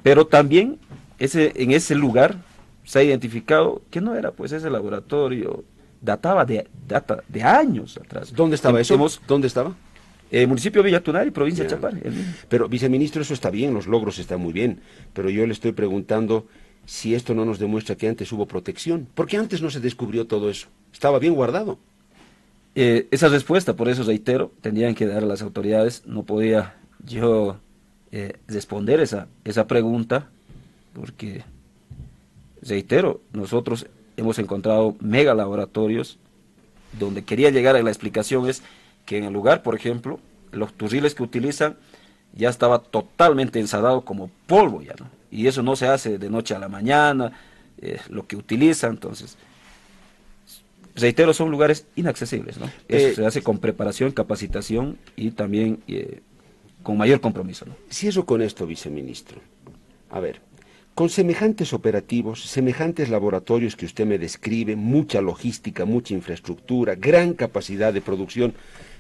Pero 0.04 0.28
también 0.28 0.80
ese, 1.20 1.54
en 1.56 1.72
ese 1.72 1.96
lugar 1.96 2.38
se 2.84 3.00
ha 3.00 3.04
identificado 3.04 3.82
que 3.90 4.02
no 4.02 4.16
era 4.16 4.32
pues 4.32 4.52
ese 4.52 4.70
laboratorio, 4.70 5.64
databa 6.02 6.46
de, 6.46 6.68
data 6.88 7.24
de 7.28 7.44
años 7.44 7.98
atrás. 7.98 8.34
¿Dónde 8.34 8.56
estaba 8.56 8.80
eso? 8.80 8.98
¿Dónde 9.28 9.48
estaba? 9.48 9.74
Eh, 10.34 10.48
municipio 10.48 10.82
de 10.82 10.88
Villatunari, 10.88 11.30
provincia 11.30 11.64
de 11.64 11.70
Chapar. 11.70 11.94
Pero, 12.50 12.68
viceministro, 12.68 13.22
eso 13.22 13.36
está 13.36 13.52
bien, 13.52 13.72
los 13.72 13.86
logros 13.86 14.18
están 14.18 14.42
muy 14.42 14.52
bien, 14.52 14.80
pero 15.14 15.30
yo 15.30 15.46
le 15.46 15.54
estoy 15.54 15.74
preguntando 15.74 16.48
si 16.88 17.14
esto 17.14 17.36
no 17.36 17.46
nos 17.46 17.60
demuestra 17.60 17.96
que 17.96 18.08
antes 18.08 18.32
hubo 18.32 18.48
protección. 18.48 19.08
porque 19.14 19.38
antes 19.38 19.62
no 19.62 19.70
se 19.70 19.80
descubrió 19.80 20.26
todo 20.26 20.50
eso? 20.50 20.70
Estaba 20.92 21.20
bien 21.20 21.36
guardado. 21.36 21.78
Eh, 22.74 23.06
esa 23.12 23.28
respuesta, 23.28 23.76
por 23.76 23.90
eso 23.90 24.02
reitero, 24.02 24.52
tendrían 24.62 24.96
que 24.96 25.06
dar 25.06 25.22
a 25.22 25.28
las 25.28 25.44
autoridades. 25.44 26.02
No 26.08 26.24
podía 26.24 26.78
yo 27.06 27.58
eh, 28.12 28.34
responder 28.48 29.02
esa, 29.02 29.28
esa 29.46 29.68
pregunta, 29.68 30.32
porque, 30.96 31.44
reitero, 32.64 33.22
nosotros 33.34 33.86
hemos 34.18 34.40
encontrado 34.40 34.96
mega 35.00 35.36
laboratorios 35.36 36.18
donde 36.98 37.24
quería 37.24 37.52
llegar 37.52 37.76
a 37.76 37.84
la 37.84 37.92
explicación 37.92 38.50
es 38.50 38.64
que 39.14 39.20
en 39.20 39.26
el 39.26 39.34
lugar, 39.34 39.62
por 39.62 39.76
ejemplo, 39.76 40.20
los 40.52 40.74
turriles 40.74 41.14
que 41.14 41.22
utilizan 41.22 41.78
ya 42.34 42.50
estaba 42.50 42.80
totalmente 42.80 43.60
ensadado 43.60 44.02
como 44.02 44.32
polvo 44.48 44.82
ya, 44.82 44.96
¿no? 45.00 45.08
y 45.30 45.46
eso 45.46 45.62
no 45.62 45.76
se 45.76 45.86
hace 45.86 46.18
de 46.18 46.30
noche 46.32 46.56
a 46.56 46.60
la 46.60 46.68
mañana, 46.68 47.32
lo 48.10 48.26
que 48.26 48.36
utiliza, 48.36 48.88
entonces 48.88 49.38
reitero, 50.96 51.32
son 51.34 51.52
lugares 51.52 51.86
inaccesibles, 51.96 52.58
¿no? 52.58 52.66
Eso 52.88 53.08
Eh, 53.08 53.14
se 53.16 53.26
hace 53.26 53.42
con 53.44 53.60
preparación, 53.60 54.12
capacitación 54.12 54.98
y 55.16 55.32
también 55.32 55.84
eh, 55.88 56.22
con 56.82 56.98
mayor 56.98 57.20
compromiso, 57.20 57.66
¿no? 57.66 57.76
Cierro 57.92 58.26
con 58.26 58.42
esto, 58.42 58.66
viceministro. 58.66 59.42
A 60.10 60.20
ver, 60.20 60.42
con 60.96 61.10
semejantes 61.10 61.74
operativos, 61.74 62.44
semejantes 62.44 63.10
laboratorios 63.10 63.76
que 63.76 63.88
usted 63.88 64.06
me 64.06 64.20
describe, 64.20 64.76
mucha 64.76 65.22
logística, 65.22 65.86
mucha 65.86 66.14
infraestructura, 66.14 66.96
gran 66.96 67.34
capacidad 67.34 67.92
de 67.92 68.02
producción, 68.02 68.54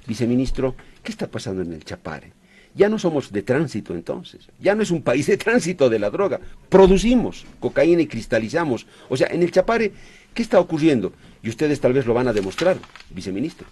viceministro, 0.08 0.76
¿qué 1.04 1.12
está 1.12 1.28
pasando 1.28 1.62
en 1.62 1.74
el 1.74 1.84
Chapare? 1.84 2.32
Ya 2.76 2.89
no 2.89 2.97
somos 2.97 3.32
de 3.32 3.43
tránsito 3.43 3.93
entonces, 3.93 4.47
ya 4.60 4.74
no 4.74 4.82
es 4.82 4.89
un 4.89 5.04
país 5.04 5.28
de 5.28 5.38
tránsito 5.38 5.89
de 5.89 5.99
la 5.99 6.10
droga, 6.10 6.39
producimos 6.70 7.45
cocaína 7.60 8.01
y 8.01 8.08
cristalizamos. 8.08 8.88
O 9.10 9.18
sea, 9.18 9.28
en 9.28 9.43
el 9.43 9.51
Chapare, 9.51 9.91
¿qué 10.34 10.41
está 10.41 10.60
ocurriendo? 10.60 11.14
Y 11.43 11.49
ustedes 11.49 11.80
tal 11.80 11.93
vez 11.93 12.06
lo 12.06 12.14
van 12.14 12.28
a 12.28 12.34
demostrar, 12.34 12.78
viceministro. 13.12 13.68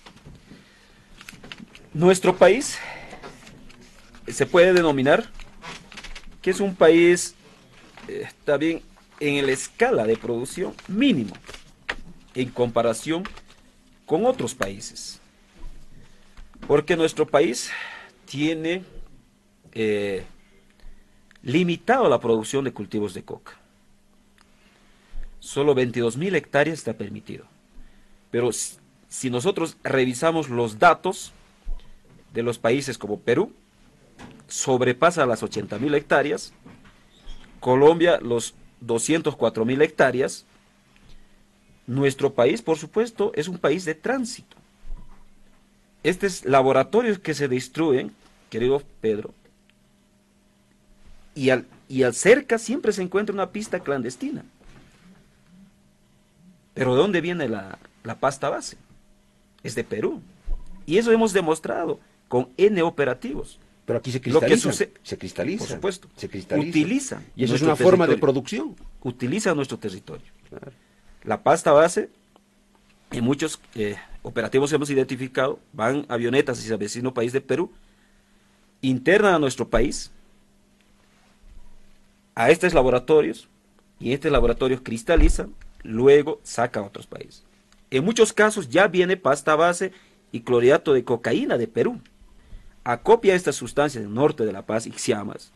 Nuestro 1.93 2.37
país 2.37 2.77
se 4.27 4.45
puede 4.45 4.73
denominar 4.73 5.25
que 6.41 6.51
es 6.51 6.59
un 6.59 6.75
país 6.75 7.35
eh, 8.07 8.27
también 8.45 8.81
en 9.19 9.45
la 9.45 9.51
escala 9.51 10.05
de 10.05 10.17
producción 10.17 10.73
mínimo 10.87 11.33
en 12.33 12.49
comparación 12.49 13.23
con 14.05 14.25
otros 14.25 14.55
países. 14.55 15.20
Porque 16.67 16.95
nuestro 16.95 17.27
país 17.27 17.71
tiene 18.25 18.83
eh, 19.73 20.23
limitado 21.43 22.07
la 22.09 22.19
producción 22.19 22.63
de 22.63 22.71
cultivos 22.73 23.13
de 23.13 23.23
coca. 23.23 23.57
Solo 25.39 25.73
22 25.73 26.17
mil 26.17 26.35
hectáreas 26.35 26.77
está 26.79 26.93
permitido. 26.93 27.45
Pero 28.29 28.51
si- 28.51 29.29
nosotros 29.29 29.77
revisamos 29.83 30.49
los 30.49 30.79
datos 30.79 31.33
de 32.33 32.43
los 32.43 32.59
países 32.59 32.97
como 32.97 33.19
Perú, 33.19 33.51
sobrepasa 34.47 35.25
las 35.25 35.43
80 35.43 35.77
mil 35.79 35.93
hectáreas, 35.95 36.53
Colombia 37.59 38.19
los 38.21 38.53
204 38.79 39.65
mil 39.65 39.81
hectáreas, 39.81 40.45
nuestro 41.87 42.33
país, 42.33 42.61
por 42.61 42.77
supuesto, 42.77 43.31
es 43.35 43.47
un 43.47 43.57
país 43.57 43.83
de 43.83 43.95
tránsito. 43.95 44.55
Estos 46.03 46.45
laboratorios 46.45 47.19
que 47.19 47.33
se 47.33 47.47
destruyen, 47.47 48.11
querido 48.49 48.81
Pedro, 49.01 49.33
y 51.35 51.49
al, 51.51 51.65
y 51.87 52.03
al 52.03 52.13
cerca 52.13 52.57
siempre 52.57 52.91
se 52.91 53.01
encuentra 53.03 53.33
una 53.33 53.51
pista 53.51 53.79
clandestina. 53.79 54.43
Pero 56.73 56.95
¿de 56.95 57.01
dónde 57.01 57.21
viene 57.21 57.47
la, 57.49 57.77
la 58.03 58.15
pasta 58.19 58.49
base? 58.49 58.77
Es 59.63 59.75
de 59.75 59.83
Perú. 59.83 60.21
Y 60.85 60.97
eso 60.97 61.11
hemos 61.11 61.33
demostrado 61.33 61.99
con 62.27 62.49
N 62.57 62.81
operativos. 62.81 63.59
Pero 63.85 63.99
aquí 63.99 64.11
se 64.11 64.17
Lo 64.19 64.39
que 64.39 64.47
cristaliza. 64.47 64.71
sucede- 64.71 64.93
se 65.03 65.17
cristaliza. 65.17 65.59
Por 65.65 65.67
supuesto. 65.75 66.07
Se 66.15 66.29
cristaliza. 66.29 66.69
Utiliza 66.69 67.21
Y 67.35 67.43
eso 67.43 67.55
es 67.55 67.61
una 67.61 67.75
forma 67.75 68.07
de 68.07 68.17
producción. 68.17 68.75
Utiliza 69.03 69.53
nuestro 69.53 69.77
territorio. 69.77 70.25
Claro. 70.49 70.71
La 71.23 71.43
pasta 71.43 71.71
base, 71.71 72.09
en 73.11 73.23
muchos 73.23 73.59
eh, 73.75 73.95
operativos 74.23 74.71
hemos 74.73 74.89
identificado, 74.89 75.59
van 75.73 76.05
avionetas 76.09 76.59
hacia 76.59 76.73
el 76.73 76.79
vecino 76.79 77.13
país 77.13 77.33
de 77.33 77.41
Perú, 77.41 77.71
internan 78.81 79.35
a 79.35 79.39
nuestro 79.39 79.69
país, 79.69 80.11
a 82.35 82.49
estos 82.49 82.73
laboratorios, 82.73 83.47
y 84.01 84.13
estos 84.13 84.31
laboratorios 84.31 84.81
cristalizan, 84.81 85.53
luego 85.83 86.39
sacan 86.43 86.83
a 86.83 86.87
otros 86.87 87.05
países. 87.05 87.43
En 87.91 88.03
muchos 88.03 88.33
casos 88.33 88.69
ya 88.69 88.87
viene 88.87 89.15
pasta 89.15 89.55
base 89.55 89.91
y 90.31 90.41
clorhidrato 90.41 90.93
de 90.93 91.03
cocaína 91.03 91.57
de 91.57 91.67
Perú. 91.67 91.99
Acopia 92.83 93.35
estas 93.35 93.55
sustancias 93.55 94.03
del 94.03 94.13
norte 94.13 94.43
de 94.43 94.51
La 94.51 94.65
Paz, 94.65 94.87
Ixiamas, 94.87 95.51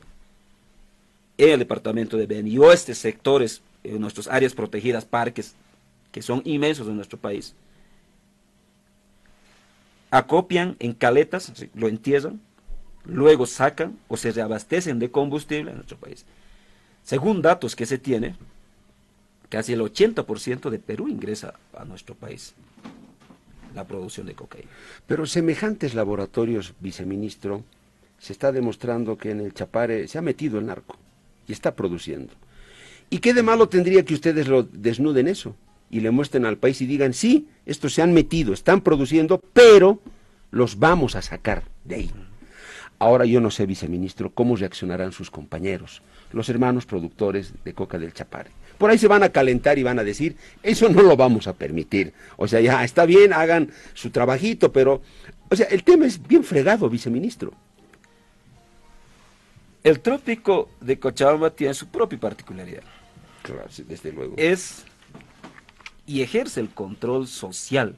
en 1.37 1.49
el 1.49 1.59
departamento 1.59 2.17
de 2.17 2.27
Beni 2.27 2.51
y 2.51 2.57
oeste 2.59 2.93
sectores, 2.93 3.61
en 3.83 3.99
nuestras 3.99 4.27
áreas 4.27 4.53
protegidas, 4.53 5.05
parques, 5.05 5.55
que 6.11 6.21
son 6.21 6.41
inmensos 6.45 6.87
en 6.87 6.95
nuestro 6.95 7.17
país, 7.17 7.55
acopian 10.17 10.77
en 10.79 10.93
caletas, 10.93 11.51
lo 11.73 11.87
entierran, 11.87 12.39
luego 13.03 13.45
sacan 13.45 13.97
o 14.07 14.17
se 14.17 14.31
reabastecen 14.31 14.99
de 14.99 15.11
combustible 15.11 15.71
en 15.71 15.77
nuestro 15.77 15.97
país. 15.97 16.25
Según 17.03 17.41
datos 17.41 17.75
que 17.75 17.85
se 17.85 17.97
tiene, 17.97 18.35
casi 19.49 19.73
el 19.73 19.81
80% 19.81 20.69
de 20.69 20.79
Perú 20.79 21.07
ingresa 21.07 21.53
a 21.77 21.85
nuestro 21.85 22.15
país 22.15 22.55
la 23.75 23.83
producción 23.83 24.25
de 24.25 24.35
cocaína. 24.35 24.69
Pero 25.05 25.25
semejantes 25.25 25.93
laboratorios, 25.93 26.73
viceministro, 26.79 27.63
se 28.17 28.31
está 28.31 28.53
demostrando 28.53 29.17
que 29.17 29.31
en 29.31 29.41
el 29.41 29.53
Chapare 29.53 30.07
se 30.07 30.17
ha 30.17 30.21
metido 30.21 30.57
el 30.57 30.65
narco 30.65 30.97
y 31.45 31.51
está 31.51 31.75
produciendo. 31.75 32.33
¿Y 33.09 33.19
qué 33.19 33.33
de 33.33 33.43
malo 33.43 33.67
tendría 33.67 34.05
que 34.05 34.13
ustedes 34.13 34.47
lo 34.47 34.63
desnuden 34.63 35.27
eso 35.27 35.55
y 35.89 35.99
le 35.99 36.11
muestren 36.11 36.45
al 36.45 36.57
país 36.57 36.81
y 36.81 36.85
digan, 36.85 37.13
sí, 37.13 37.47
estos 37.65 37.93
se 37.93 38.01
han 38.01 38.13
metido, 38.13 38.53
están 38.53 38.81
produciendo, 38.81 39.41
pero 39.53 39.99
los 40.51 40.79
vamos 40.79 41.15
a 41.15 41.21
sacar 41.21 41.63
de 41.83 41.95
ahí? 41.95 42.11
Ahora 42.97 43.25
yo 43.25 43.41
no 43.41 43.51
sé, 43.51 43.65
viceministro, 43.65 44.29
cómo 44.29 44.55
reaccionarán 44.55 45.11
sus 45.11 45.29
compañeros, 45.29 46.01
los 46.31 46.49
hermanos 46.49 46.85
productores 46.85 47.53
de 47.63 47.73
coca 47.73 47.99
del 47.99 48.13
Chapare. 48.13 48.51
Por 48.77 48.89
ahí 48.89 48.97
se 48.97 49.07
van 49.07 49.23
a 49.23 49.29
calentar 49.29 49.77
y 49.77 49.83
van 49.83 49.99
a 49.99 50.03
decir, 50.03 50.35
eso 50.63 50.89
no 50.89 51.01
lo 51.01 51.15
vamos 51.15 51.47
a 51.47 51.53
permitir. 51.53 52.13
O 52.37 52.47
sea, 52.47 52.59
ya 52.61 52.83
está 52.83 53.05
bien, 53.05 53.33
hagan 53.33 53.71
su 53.93 54.09
trabajito, 54.09 54.71
pero, 54.71 55.01
o 55.49 55.55
sea, 55.55 55.67
el 55.67 55.83
tema 55.83 56.05
es 56.05 56.25
bien 56.25 56.43
fregado, 56.43 56.89
viceministro. 56.89 57.53
El 59.83 59.99
trópico 59.99 60.69
de 60.81 60.97
Cochabamba 60.97 61.51
tiene 61.51 61.73
su 61.73 61.87
propia 61.87 62.19
particularidad. 62.19 62.83
Claro, 63.43 63.69
desde 63.87 64.11
luego. 64.11 64.33
es 64.37 64.83
y 66.05 66.21
ejerce 66.21 66.59
el 66.59 66.69
control 66.69 67.27
social, 67.27 67.97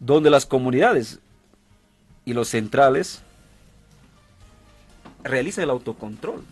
donde 0.00 0.30
las 0.30 0.46
comunidades 0.46 1.20
y 2.24 2.32
los 2.32 2.48
centrales 2.48 3.22
realizan 5.22 5.64
el 5.64 5.70
autocontrol. 5.70 6.44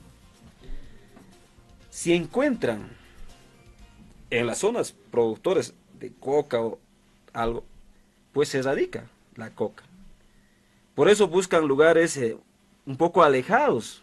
Si 1.90 2.12
encuentran 2.12 2.88
en 4.30 4.46
las 4.46 4.58
zonas 4.58 4.92
productores 5.10 5.74
de 5.98 6.12
coca 6.12 6.60
o 6.60 6.78
algo, 7.32 7.64
pues 8.32 8.48
se 8.48 8.58
erradica 8.58 9.08
la 9.36 9.50
coca. 9.50 9.84
Por 10.94 11.08
eso 11.08 11.28
buscan 11.28 11.66
lugares 11.66 12.16
eh, 12.16 12.36
un 12.86 12.96
poco 12.96 13.22
alejados, 13.22 14.02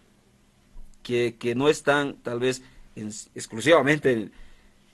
que, 1.04 1.36
que 1.38 1.56
no 1.56 1.68
están 1.68 2.16
tal 2.16 2.40
vez 2.40 2.62
en- 2.96 3.12
exclusivamente 3.36 4.12
en, 4.14 4.32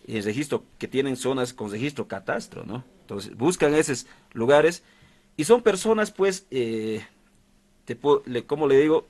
en 0.07 0.23
registro, 0.23 0.63
que 0.77 0.87
tienen 0.87 1.17
zonas 1.17 1.53
con 1.53 1.69
registro 1.69 2.07
catastro, 2.07 2.63
¿no? 2.65 2.83
Entonces 3.01 3.35
buscan 3.35 3.73
esos 3.73 4.07
lugares 4.33 4.83
y 5.35 5.43
son 5.43 5.61
personas, 5.61 6.11
pues, 6.11 6.45
eh, 6.49 7.05
como 8.47 8.67
le 8.67 8.79
digo, 8.79 9.07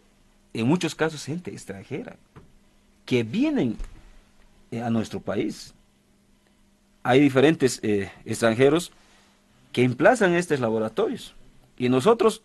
en 0.54 0.68
muchos 0.68 0.96
casos 0.96 1.24
gente 1.24 1.52
extranjera, 1.52 2.18
que 3.06 3.24
vienen 3.24 3.78
eh, 4.72 4.82
a 4.82 4.90
nuestro 4.90 5.20
país. 5.20 5.74
Hay 7.04 7.22
diferentes 7.22 7.80
eh, 7.84 8.12
extranjeros 8.26 8.92
que 9.72 9.84
emplazan 9.84 10.34
estos 10.34 10.60
laboratorios 10.60 11.36
y 11.78 11.90
nosotros, 11.90 12.42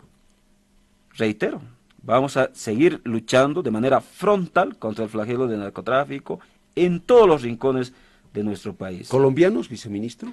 reitero, 1.14 1.60
vamos 2.02 2.36
a 2.36 2.54
seguir 2.54 3.00
luchando 3.04 3.62
de 3.62 3.70
manera 3.70 4.00
frontal 4.00 4.76
contra 4.78 5.04
el 5.04 5.10
flagelo 5.10 5.46
del 5.48 5.60
narcotráfico 5.60 6.38
en 6.74 7.00
todos 7.00 7.26
los 7.26 7.42
rincones 7.42 7.92
de 8.32 8.42
nuestro 8.42 8.74
país. 8.74 9.08
¿Colombianos, 9.08 9.68
viceministro? 9.68 10.32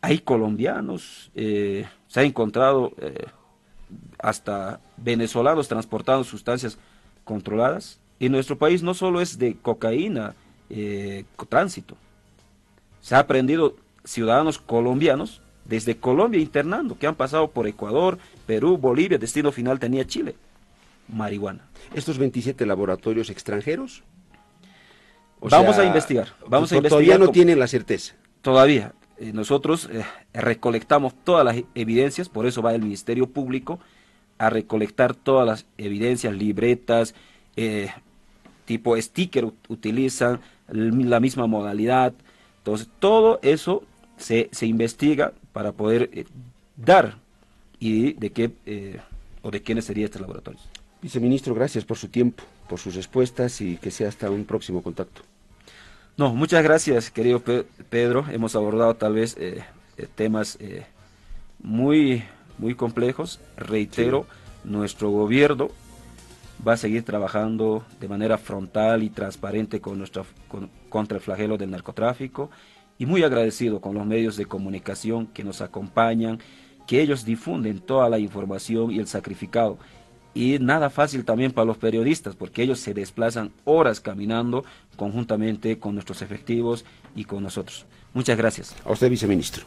Hay 0.00 0.18
colombianos, 0.18 1.30
eh, 1.34 1.86
se 2.08 2.20
ha 2.20 2.22
encontrado 2.24 2.92
eh, 2.98 3.26
hasta 4.18 4.80
venezolanos 4.96 5.68
transportando 5.68 6.24
sustancias 6.24 6.78
controladas. 7.24 7.98
Y 8.18 8.28
nuestro 8.28 8.56
país 8.56 8.82
no 8.82 8.94
solo 8.94 9.20
es 9.20 9.38
de 9.38 9.56
cocaína, 9.56 10.34
eh, 10.70 11.24
tránsito. 11.48 11.96
Se 13.00 13.14
ha 13.14 13.18
aprendido 13.18 13.76
ciudadanos 14.04 14.58
colombianos 14.58 15.40
desde 15.64 15.96
Colombia 15.96 16.40
internando, 16.40 16.98
que 16.98 17.06
han 17.06 17.14
pasado 17.14 17.50
por 17.50 17.66
Ecuador, 17.66 18.18
Perú, 18.46 18.76
Bolivia, 18.78 19.18
destino 19.18 19.52
final 19.52 19.78
tenía 19.78 20.06
Chile. 20.06 20.36
Marihuana. 21.08 21.64
¿Estos 21.94 22.18
27 22.18 22.64
laboratorios 22.66 23.30
extranjeros? 23.30 24.02
O 25.46 25.50
Vamos 25.50 25.76
sea, 25.76 25.84
a 25.84 25.86
investigar, 25.86 26.28
vamos 26.48 26.72
a 26.72 26.76
investigar 26.76 26.88
Todavía 27.04 27.18
no 27.18 27.30
tienen 27.30 27.58
la 27.58 27.66
certeza. 27.66 28.14
Todavía. 28.40 28.94
eh, 29.18 29.32
nosotros 29.34 29.88
eh, 29.92 30.02
recolectamos 30.32 31.12
todas 31.22 31.44
las 31.44 31.56
evidencias, 31.74 32.28
por 32.30 32.46
eso 32.46 32.62
va 32.62 32.74
el 32.74 32.80
Ministerio 32.82 33.26
Público 33.28 33.78
a 34.38 34.48
recolectar 34.48 35.14
todas 35.14 35.46
las 35.46 35.66
evidencias, 35.76 36.34
libretas, 36.34 37.14
eh, 37.56 37.90
tipo 38.64 38.96
sticker 38.96 39.44
ut- 39.44 39.54
utilizan, 39.68 40.40
la 40.68 41.20
misma 41.20 41.46
modalidad. 41.46 42.14
Entonces, 42.58 42.88
todo 42.98 43.38
eso 43.42 43.82
se, 44.16 44.48
se 44.50 44.64
investiga 44.66 45.34
para 45.52 45.72
poder 45.72 46.08
eh, 46.14 46.24
dar 46.76 47.18
y 47.78 48.14
de 48.14 48.30
qué 48.32 48.50
eh, 48.64 48.98
o 49.42 49.50
de 49.50 49.60
quiénes 49.62 49.84
sería 49.84 50.06
este 50.06 50.18
laboratorio. 50.20 50.58
Viceministro, 51.02 51.54
gracias 51.54 51.84
por 51.84 51.98
su 51.98 52.08
tiempo, 52.08 52.42
por 52.66 52.78
sus 52.80 52.94
respuestas 52.94 53.60
y 53.60 53.76
que 53.76 53.90
sea 53.90 54.08
hasta 54.08 54.30
un 54.30 54.46
próximo 54.46 54.82
contacto. 54.82 55.20
No, 56.16 56.34
muchas 56.34 56.62
gracias, 56.62 57.10
querido 57.10 57.42
Pedro. 57.90 58.24
Hemos 58.30 58.54
abordado 58.54 58.94
tal 58.94 59.14
vez 59.14 59.36
eh, 59.38 59.64
temas 60.14 60.58
muy, 61.60 62.22
muy 62.58 62.74
complejos. 62.74 63.40
Reitero, 63.56 64.26
nuestro 64.62 65.10
gobierno 65.10 65.70
va 66.66 66.74
a 66.74 66.76
seguir 66.76 67.02
trabajando 67.02 67.84
de 68.00 68.08
manera 68.08 68.38
frontal 68.38 69.02
y 69.02 69.10
transparente 69.10 69.80
con 69.80 69.98
nuestra, 69.98 70.24
contra 70.88 71.18
el 71.18 71.22
flagelo 71.22 71.58
del 71.58 71.70
narcotráfico 71.70 72.50
y 72.98 73.06
muy 73.06 73.22
agradecido 73.22 73.80
con 73.80 73.94
los 73.94 74.06
medios 74.06 74.36
de 74.36 74.46
comunicación 74.46 75.26
que 75.26 75.44
nos 75.44 75.60
acompañan, 75.60 76.38
que 76.86 77.00
ellos 77.00 77.24
difunden 77.24 77.80
toda 77.80 78.08
la 78.08 78.18
información 78.18 78.90
y 78.90 78.98
el 78.98 79.06
sacrificado. 79.06 79.78
Y 80.34 80.58
nada 80.58 80.90
fácil 80.90 81.24
también 81.24 81.52
para 81.52 81.66
los 81.66 81.78
periodistas, 81.78 82.34
porque 82.34 82.62
ellos 82.62 82.80
se 82.80 82.92
desplazan 82.92 83.52
horas 83.64 84.00
caminando 84.00 84.64
conjuntamente 84.96 85.78
con 85.78 85.94
nuestros 85.94 86.22
efectivos 86.22 86.84
y 87.14 87.24
con 87.24 87.42
nosotros. 87.42 87.86
Muchas 88.12 88.36
gracias. 88.36 88.74
A 88.84 88.92
usted, 88.92 89.10
viceministro. 89.10 89.64